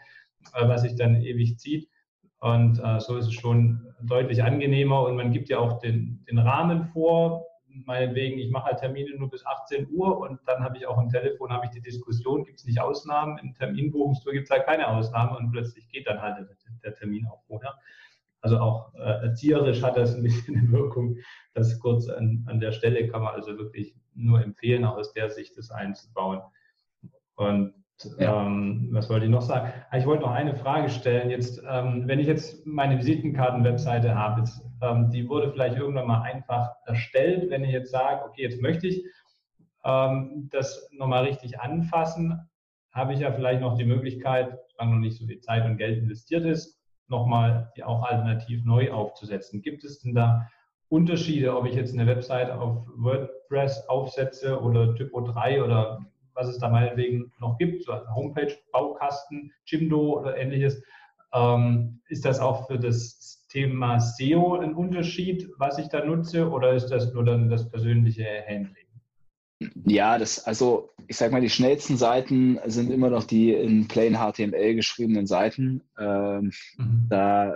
[0.53, 1.89] äh, was sich dann ewig zieht.
[2.39, 6.37] Und äh, so ist es schon deutlich angenehmer und man gibt ja auch den, den
[6.37, 7.45] Rahmen vor.
[7.85, 11.09] Meinetwegen, ich mache halt Termine nur bis 18 Uhr und dann habe ich auch am
[11.09, 13.37] Telefon habe ich die Diskussion, gibt es nicht Ausnahmen?
[13.37, 16.47] Im Terminbuchungstour gibt es halt keine Ausnahme und plötzlich geht dann halt der,
[16.83, 17.75] der Termin auch vorher.
[18.41, 21.17] Also auch äh, erzieherisch hat das ein bisschen eine Wirkung.
[21.53, 25.29] Das kurz an, an der Stelle kann man also wirklich nur empfehlen, auch aus der
[25.29, 26.41] Sicht das einzubauen.
[27.35, 27.73] Und
[28.19, 28.45] ja.
[28.45, 29.73] Ähm, was wollte ich noch sagen?
[29.89, 31.31] Ah, ich wollte noch eine Frage stellen.
[31.31, 36.21] Jetzt, ähm, wenn ich jetzt meine Visitenkarten-Webseite habe, jetzt, ähm, die wurde vielleicht irgendwann mal
[36.21, 37.49] einfach erstellt.
[37.49, 39.03] Wenn ich jetzt sage, okay, jetzt möchte ich
[39.83, 42.47] ähm, das nochmal richtig anfassen,
[42.91, 45.97] habe ich ja vielleicht noch die Möglichkeit, solange noch nicht so viel Zeit und Geld
[45.97, 46.76] investiert ist,
[47.09, 49.61] nochmal auch alternativ neu aufzusetzen.
[49.61, 50.47] Gibt es denn da
[50.89, 56.59] Unterschiede, ob ich jetzt eine Webseite auf WordPress aufsetze oder Typo 3 oder was es
[56.59, 60.81] da meinetwegen noch gibt, so Homepage, Baukasten, Jimdo oder ähnliches.
[61.33, 66.73] Ähm, ist das auch für das Thema SEO ein Unterschied, was ich da nutze, oder
[66.73, 68.86] ist das nur dann das persönliche Handling?
[69.85, 74.15] Ja, das, also ich sag mal, die schnellsten Seiten sind immer noch die in plain
[74.15, 75.83] HTML geschriebenen Seiten.
[75.99, 77.07] Ähm, mhm.
[77.09, 77.55] Da,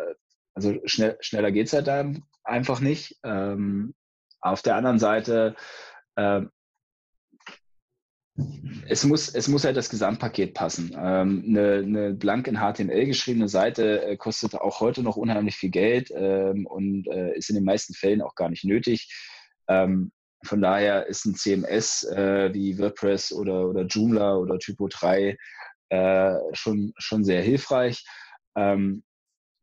[0.53, 3.19] also schnell, schneller geht es halt dann einfach nicht.
[3.23, 3.93] Ähm,
[4.39, 5.55] auf der anderen Seite
[6.15, 6.41] äh,
[8.87, 10.95] es muss, es muss halt das Gesamtpaket passen.
[10.97, 15.69] Ähm, eine, eine blank in HTML geschriebene Seite äh, kostet auch heute noch unheimlich viel
[15.69, 19.13] Geld ähm, und äh, ist in den meisten Fällen auch gar nicht nötig.
[19.67, 20.11] Ähm,
[20.43, 25.37] von daher ist ein CMS äh, wie WordPress oder, oder Joomla oder Typo 3
[25.89, 28.03] äh, schon, schon sehr hilfreich.
[28.55, 29.03] Ähm,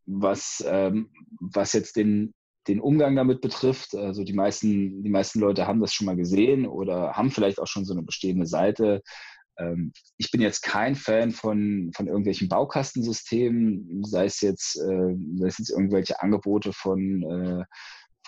[0.07, 1.11] was, ähm,
[1.41, 2.35] was jetzt den,
[2.66, 3.95] den Umgang damit betrifft.
[3.95, 7.66] Also die meisten, die meisten Leute haben das schon mal gesehen oder haben vielleicht auch
[7.66, 9.03] schon so eine bestehende Seite.
[9.59, 15.47] Ähm, ich bin jetzt kein Fan von, von irgendwelchen Baukastensystemen, sei es jetzt, äh, sei
[15.47, 17.64] es jetzt irgendwelche Angebote von, äh,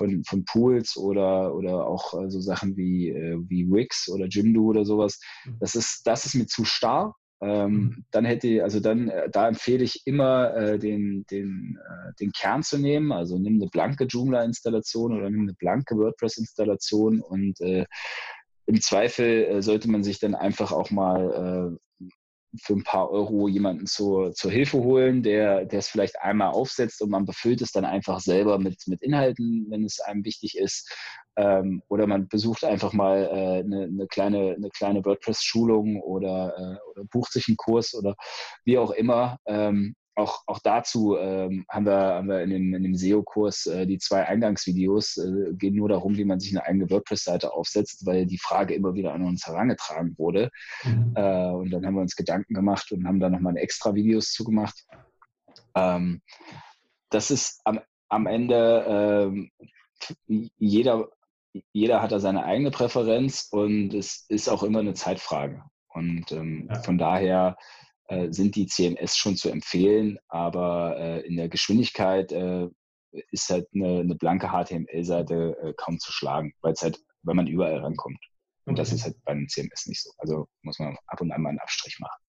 [0.01, 3.13] von, von Pools oder, oder auch äh, so Sachen wie,
[3.49, 5.21] wie Wix oder Jimdo oder sowas.
[5.45, 5.57] Mhm.
[5.61, 7.17] Das ist, das ist mir zu starr.
[7.43, 8.05] Ähm, mhm.
[8.11, 12.63] dann hätte, also dann, äh, da empfehle ich immer, äh, den, den, äh, den Kern
[12.63, 13.13] zu nehmen.
[13.13, 17.87] Also nimm eine blanke Joomla-Installation oder nimm eine blanke WordPress-Installation und äh,
[18.67, 22.05] im Zweifel äh, sollte man sich dann einfach auch mal äh,
[22.59, 27.03] für ein paar Euro jemanden zur, zur Hilfe holen, der, der es vielleicht einmal aufsetzt
[27.03, 30.93] und man befüllt es dann einfach selber mit, mit Inhalten, wenn es einem wichtig ist.
[31.37, 36.91] Ähm, oder man besucht einfach mal äh, eine, eine, kleine, eine kleine WordPress-Schulung oder, äh,
[36.91, 38.17] oder bucht sich einen Kurs oder
[38.65, 39.39] wie auch immer.
[39.47, 43.87] Ähm, auch, auch dazu ähm, haben, wir, haben wir in dem, in dem SEO-Kurs äh,
[43.87, 48.27] die zwei Eingangsvideos, äh, gehen nur darum, wie man sich eine eigene WordPress-Seite aufsetzt, weil
[48.27, 50.51] die Frage immer wieder an uns herangetragen wurde.
[50.85, 51.13] Mhm.
[51.17, 54.85] Äh, und dann haben wir uns Gedanken gemacht und haben da nochmal extra Videos zugemacht.
[55.75, 56.23] Ähm,
[57.11, 58.85] das ist am, am Ende,
[59.27, 59.51] ähm,
[60.59, 61.09] jeder,
[61.73, 65.63] jeder hat da seine eigene Präferenz und es ist auch immer eine Zeitfrage.
[65.89, 66.83] Und ähm, ja.
[66.83, 67.57] von daher
[68.31, 72.69] sind die CMS schon zu empfehlen, aber äh, in der Geschwindigkeit äh,
[73.31, 77.47] ist halt eine, eine blanke HTML-Seite äh, kaum zu schlagen, weil es halt, weil man
[77.47, 78.19] überall rankommt.
[78.67, 78.83] Und okay.
[78.83, 80.11] das ist halt bei einem CMS nicht so.
[80.19, 82.23] Also muss man ab und an mal einen Abstrich machen.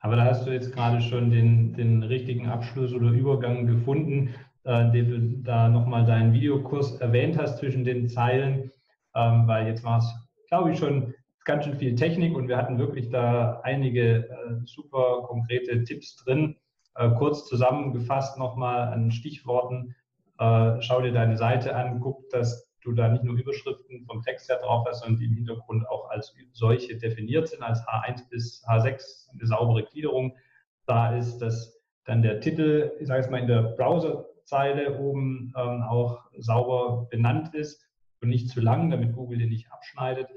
[0.00, 4.34] Aber da hast du jetzt gerade schon den, den richtigen Abschluss oder Übergang gefunden,
[4.64, 8.70] äh, den du da nochmal deinen Videokurs erwähnt hast zwischen den Zeilen,
[9.14, 10.14] ähm, weil jetzt war es,
[10.48, 11.14] glaube ich, schon
[11.48, 16.56] ganz schön viel Technik und wir hatten wirklich da einige äh, super konkrete Tipps drin.
[16.94, 19.94] Äh, kurz zusammengefasst nochmal an Stichworten.
[20.38, 24.50] Äh, schau dir deine Seite an, guck, dass du da nicht nur Überschriften vom Text
[24.50, 28.62] her drauf hast, sondern die im Hintergrund auch als solche definiert sind, als H1 bis
[28.68, 30.36] H6 eine saubere Gliederung
[30.84, 35.82] da ist, dass dann der Titel, ich sage es mal in der Browserzeile oben ähm,
[35.82, 37.88] auch sauber benannt ist
[38.20, 40.28] und nicht zu lang, damit Google den nicht abschneidet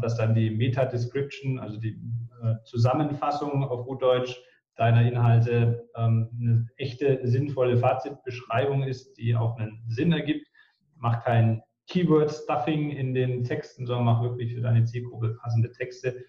[0.00, 2.00] dass dann die Meta-Description, also die
[2.42, 4.36] äh, Zusammenfassung auf gut Deutsch
[4.76, 10.46] deiner Inhalte ähm, eine echte, sinnvolle Fazitbeschreibung ist, die auch einen Sinn ergibt.
[10.96, 16.24] Mach kein Keyword-Stuffing in den Texten, sondern mach wirklich für deine Zielgruppe passende Texte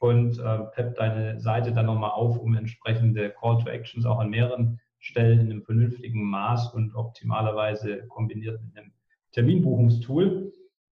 [0.00, 4.28] und äh, pepp deine Seite dann nochmal auf, um entsprechende Call to Actions auch an
[4.28, 8.92] mehreren Stellen in einem vernünftigen Maß und optimalerweise kombiniert mit einem
[9.32, 10.52] Terminbuchungstool.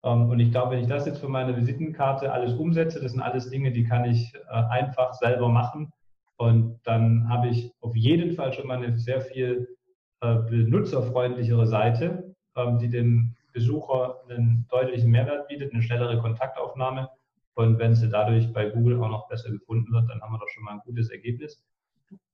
[0.07, 3.21] Ähm, und ich glaube, wenn ich das jetzt für meine Visitenkarte alles umsetze, das sind
[3.21, 5.93] alles Dinge, die kann ich äh, einfach selber machen.
[6.37, 9.77] Und dann habe ich auf jeden Fall schon mal eine sehr viel
[10.21, 17.11] äh, benutzerfreundlichere Seite, ähm, die dem Besucher einen deutlichen Mehrwert bietet, eine schnellere Kontaktaufnahme.
[17.55, 20.49] Und wenn sie dadurch bei Google auch noch besser gefunden wird, dann haben wir doch
[20.51, 21.65] schon mal ein gutes Ergebnis.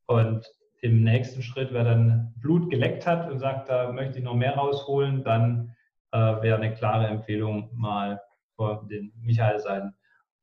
[0.07, 0.45] Und
[0.81, 4.57] im nächsten Schritt, wer dann Blut geleckt hat und sagt, da möchte ich noch mehr
[4.57, 5.73] rausholen, dann
[6.13, 8.21] wäre eine klare Empfehlung, mal
[8.57, 9.95] vor den Michael seinen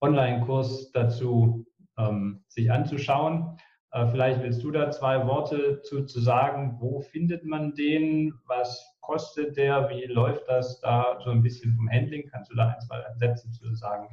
[0.01, 1.65] Online-Kurs dazu
[1.97, 3.57] ähm, sich anzuschauen.
[3.91, 6.77] Äh, vielleicht willst du da zwei Worte zu, zu sagen.
[6.79, 8.33] Wo findet man den?
[8.45, 9.89] Was kostet der?
[9.89, 12.29] Wie läuft das da so ein bisschen vom Handling?
[12.31, 14.07] Kannst du da ein, zwei Sätze zu sagen?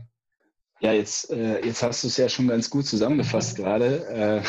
[0.80, 4.06] Ja, jetzt, äh, jetzt hast du es ja schon ganz gut zusammengefasst gerade.
[4.08, 4.42] Äh,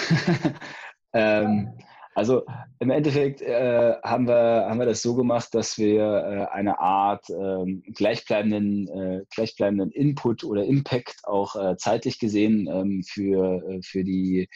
[1.14, 1.78] ähm,
[2.18, 2.47] also
[2.80, 7.30] im Endeffekt äh, haben, wir, haben wir das so gemacht, dass wir äh, eine Art
[7.30, 14.03] äh, gleichbleibenden, äh, gleichbleibenden Input oder Impact auch äh, zeitlich gesehen ähm, für, äh, für,
[14.03, 14.49] die,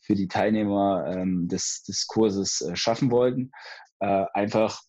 [0.00, 3.50] für die Teilnehmer ähm, des, des Kurses schaffen wollten.
[3.98, 4.80] einfach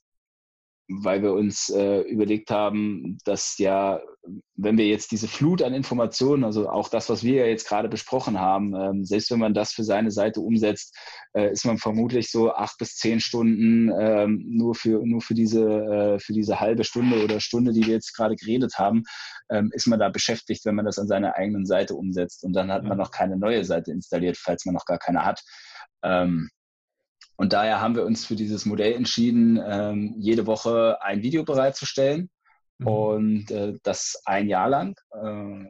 [0.87, 3.99] weil wir uns äh, überlegt haben, dass ja,
[4.55, 7.89] wenn wir jetzt diese Flut an Informationen, also auch das, was wir ja jetzt gerade
[7.89, 10.95] besprochen haben, ähm, selbst wenn man das für seine Seite umsetzt,
[11.33, 15.63] äh, ist man vermutlich so acht bis zehn Stunden ähm, nur für nur für diese
[15.65, 19.03] äh, für diese halbe Stunde oder Stunde, die wir jetzt gerade geredet haben,
[19.49, 22.71] ähm, ist man da beschäftigt, wenn man das an seiner eigenen Seite umsetzt und dann
[22.71, 25.41] hat man noch keine neue Seite installiert, falls man noch gar keine hat.
[26.03, 26.49] Ähm,
[27.37, 32.29] und daher haben wir uns für dieses Modell entschieden, ähm, jede Woche ein Video bereitzustellen
[32.77, 32.87] mhm.
[32.87, 34.95] und äh, das ein Jahr lang.
[35.11, 35.65] Äh,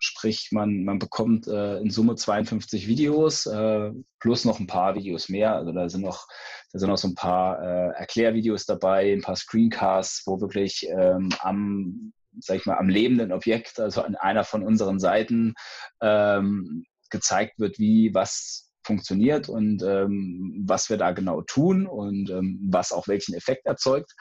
[0.00, 5.28] sprich, man, man bekommt äh, in Summe 52 Videos äh, plus noch ein paar Videos
[5.28, 5.56] mehr.
[5.56, 6.26] Also da sind noch,
[6.72, 11.30] da sind noch so ein paar äh, Erklärvideos dabei, ein paar Screencasts, wo wirklich ähm,
[11.40, 15.54] am sag ich mal, am lebenden Objekt, also an einer von unseren Seiten,
[16.00, 22.58] ähm, gezeigt wird, wie was funktioniert und ähm, was wir da genau tun und ähm,
[22.70, 24.14] was auch welchen Effekt erzeugt.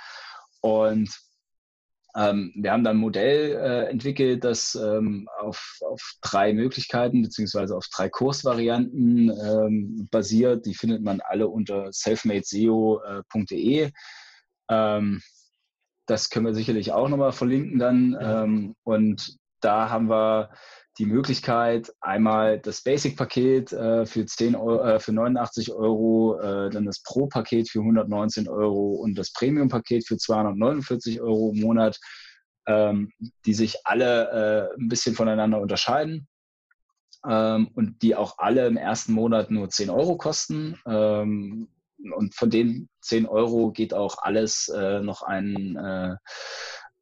[0.61, 1.09] Und
[2.15, 7.77] ähm, wir haben dann ein Modell äh, entwickelt, das ähm, auf, auf drei Möglichkeiten beziehungsweise
[7.77, 10.65] auf drei Kursvarianten ähm, basiert.
[10.65, 13.91] Die findet man alle unter selfmadeseo.de.
[14.69, 15.21] Ähm,
[16.07, 18.75] das können wir sicherlich auch nochmal verlinken dann.
[18.83, 20.51] und da haben wir
[20.97, 26.85] die Möglichkeit, einmal das Basic-Paket äh, für, 10 Euro, äh, für 89 Euro, äh, dann
[26.85, 31.99] das Pro-Paket für 119 Euro und das Premium-Paket für 249 Euro im Monat,
[32.65, 33.11] ähm,
[33.45, 36.27] die sich alle äh, ein bisschen voneinander unterscheiden
[37.27, 40.79] ähm, und die auch alle im ersten Monat nur 10 Euro kosten.
[40.87, 41.69] Ähm,
[42.15, 46.15] und von den 10 Euro geht auch alles äh, noch ein, äh,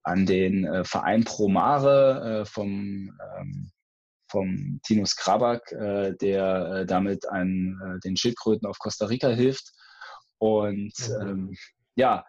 [0.04, 3.72] an den Verein Promare vom ähm,
[4.28, 9.71] vom Tino Skrabak, äh, der äh, damit einen, äh, den Schildkröten auf Costa Rica hilft.
[10.38, 11.55] Und ähm,
[11.95, 12.26] ja,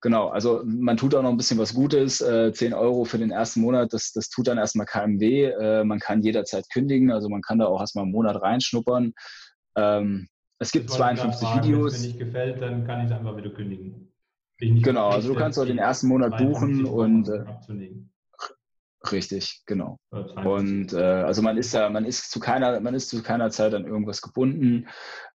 [0.00, 2.20] genau, also man tut auch noch ein bisschen was Gutes.
[2.20, 5.44] Äh, 10 Euro für den ersten Monat, das, das tut dann erstmal keinem weh.
[5.44, 9.12] Äh, man kann jederzeit kündigen, also man kann da auch erstmal einen Monat reinschnuppern.
[9.76, 10.28] Ähm,
[10.58, 11.92] es gibt 52 fragen, Videos.
[11.92, 14.12] Wenn es mir nicht gefällt, dann kann ich es einfach wieder kündigen.
[14.58, 17.44] Genau, also du kannst auch den ersten Monat buchen und äh,
[19.12, 19.98] richtig, genau.
[20.10, 23.74] Und äh, also man ist ja, man ist zu keiner, man ist zu keiner Zeit
[23.74, 24.88] an irgendwas gebunden.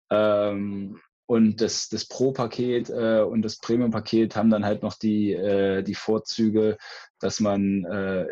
[0.09, 5.83] Ähm, und das, das Pro-Paket äh, und das Premium-Paket haben dann halt noch die, äh,
[5.83, 6.77] die Vorzüge,
[7.19, 8.25] dass man äh,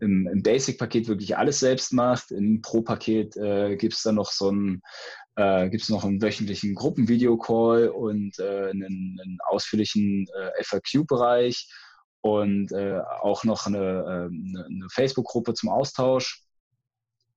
[0.00, 2.30] im, im Basic-Paket wirklich alles selbst macht.
[2.30, 4.82] Im Pro-Paket äh, gibt es dann noch so ein
[5.36, 11.68] äh, gibt es noch einen wöchentlichen Gruppenvideocall und äh, einen, einen, ausführlichen äh, FAQ-Bereich
[12.22, 16.42] und äh, auch noch eine, ähm, eine, eine Facebook-Gruppe zum Austausch.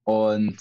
[0.03, 0.57] Und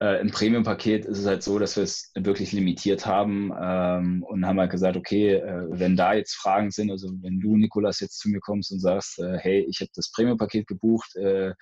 [0.00, 4.46] äh, im Premium-Paket ist es halt so, dass wir es wirklich limitiert haben ähm, und
[4.46, 8.18] haben halt gesagt, okay, äh, wenn da jetzt Fragen sind, also wenn du, Nikolas, jetzt
[8.18, 11.54] zu mir kommst und sagst, äh, hey, ich habe das Premium-Paket gebucht, äh,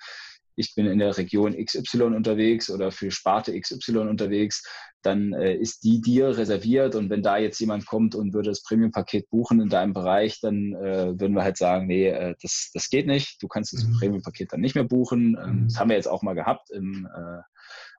[0.57, 4.63] ich bin in der Region XY unterwegs oder für Sparte XY unterwegs,
[5.03, 8.63] dann äh, ist die dir reserviert und wenn da jetzt jemand kommt und würde das
[8.63, 12.89] Premium-Paket buchen in deinem Bereich, dann äh, würden wir halt sagen, nee, äh, das, das
[12.89, 13.97] geht nicht, du kannst das mhm.
[13.99, 15.37] Premium-Paket dann nicht mehr buchen.
[15.41, 15.67] Ähm, mhm.
[15.67, 17.41] Das haben wir jetzt auch mal gehabt im, äh,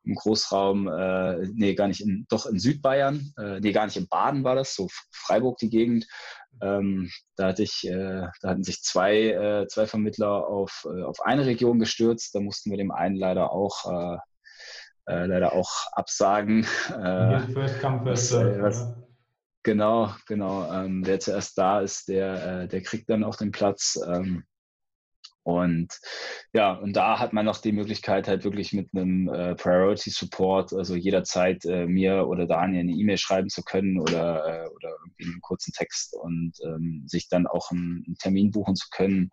[0.04, 4.08] im Großraum, äh, nee, gar nicht in, doch in Südbayern, äh, nee, gar nicht in
[4.08, 6.06] Baden war das, so Freiburg die Gegend.
[6.60, 11.20] Ähm, da, hatte ich, äh, da hatten sich zwei, äh, zwei Vermittler auf, äh, auf
[11.20, 12.34] eine Region gestürzt.
[12.34, 14.16] Da mussten wir dem einen leider auch, äh,
[15.06, 16.66] äh, leider auch absagen.
[16.90, 19.04] Äh, first come, first serve.
[19.62, 20.72] Genau, genau.
[20.72, 24.00] Ähm, wer zuerst da ist, der, der kriegt dann auch den Platz.
[24.06, 24.44] Ähm,
[25.48, 25.98] und
[26.52, 30.74] ja, und da hat man noch die Möglichkeit, halt wirklich mit einem äh, Priority Support,
[30.74, 35.24] also jederzeit äh, mir oder Daniel eine E-Mail schreiben zu können oder, äh, oder irgendwie
[35.24, 39.30] einen kurzen Text und ähm, sich dann auch einen, einen, Termin buchen zu können.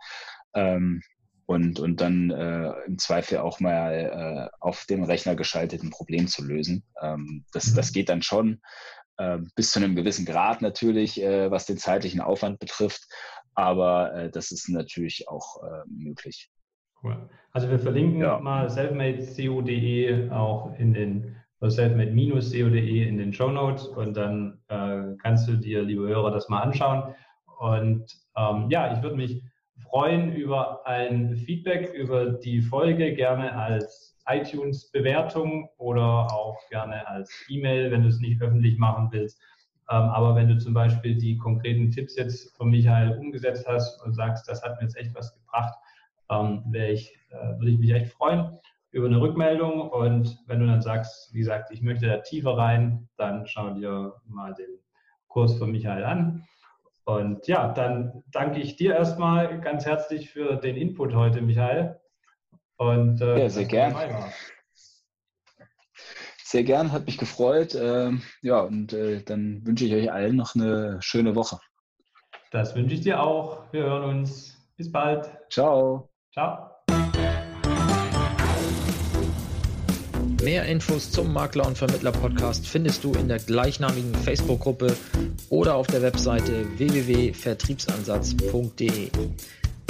[0.54, 1.02] Ähm,
[1.48, 6.28] und, und dann äh, im Zweifel auch mal äh, auf dem Rechner geschaltet ein Problem
[6.28, 6.86] zu lösen.
[7.02, 7.94] Ähm, das, das mhm.
[7.94, 8.62] geht dann schon
[9.56, 13.08] bis zu einem gewissen Grad natürlich, äh, was den zeitlichen Aufwand betrifft
[13.56, 16.52] aber äh, das ist natürlich auch äh, möglich.
[17.02, 17.30] Cool.
[17.52, 18.40] Also wir verlinken ja.
[18.40, 25.56] mal selfmade.co.de auch in den selfmade-co.de in den Show Notes und dann äh, kannst du
[25.56, 27.16] dir, liebe Hörer, das mal anschauen.
[27.60, 29.42] Und ähm, ja, ich würde mich
[29.80, 37.92] freuen über ein Feedback über die Folge, gerne als iTunes-Bewertung oder auch gerne als E-Mail,
[37.92, 39.40] wenn du es nicht öffentlich machen willst.
[39.90, 44.14] Ähm, aber wenn du zum Beispiel die konkreten Tipps jetzt von Michael umgesetzt hast und
[44.14, 45.76] sagst, das hat mir jetzt echt was gebracht,
[46.30, 48.58] ähm, ich, äh, würde ich mich echt freuen
[48.92, 49.90] über eine Rückmeldung.
[49.90, 54.16] Und wenn du dann sagst, wie gesagt, ich möchte da tiefer rein, dann schau dir
[54.26, 54.80] mal den
[55.28, 56.46] Kurs von Michael an.
[57.04, 62.00] Und ja, dann danke ich dir erstmal ganz herzlich für den Input heute, Michael.
[62.78, 64.32] Und, äh, ja, sehr gerne.
[66.44, 67.76] Sehr gern, hat mich gefreut.
[67.76, 71.60] Ähm, ja, und äh, dann wünsche ich euch allen noch eine schöne Woche.
[72.52, 73.72] Das wünsche ich dir auch.
[73.74, 74.58] Wir hören uns.
[74.78, 75.30] Bis bald.
[75.50, 76.10] Ciao.
[76.32, 76.72] Ciao.
[80.44, 84.96] Mehr Infos zum Makler und Vermittler Podcast findest du in der gleichnamigen Facebook-Gruppe
[85.50, 89.10] oder auf der Webseite www.vertriebsansatz.de.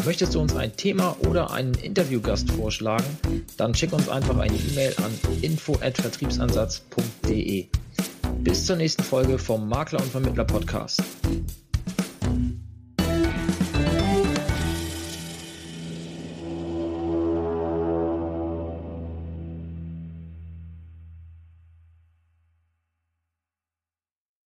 [0.05, 3.17] Möchtest du uns ein Thema oder einen Interviewgast vorschlagen?
[3.57, 7.65] Dann schick uns einfach eine E-Mail an info@vertriebsansatz.de.
[8.41, 11.01] Bis zur nächsten Folge vom Makler und Vermittler Podcast.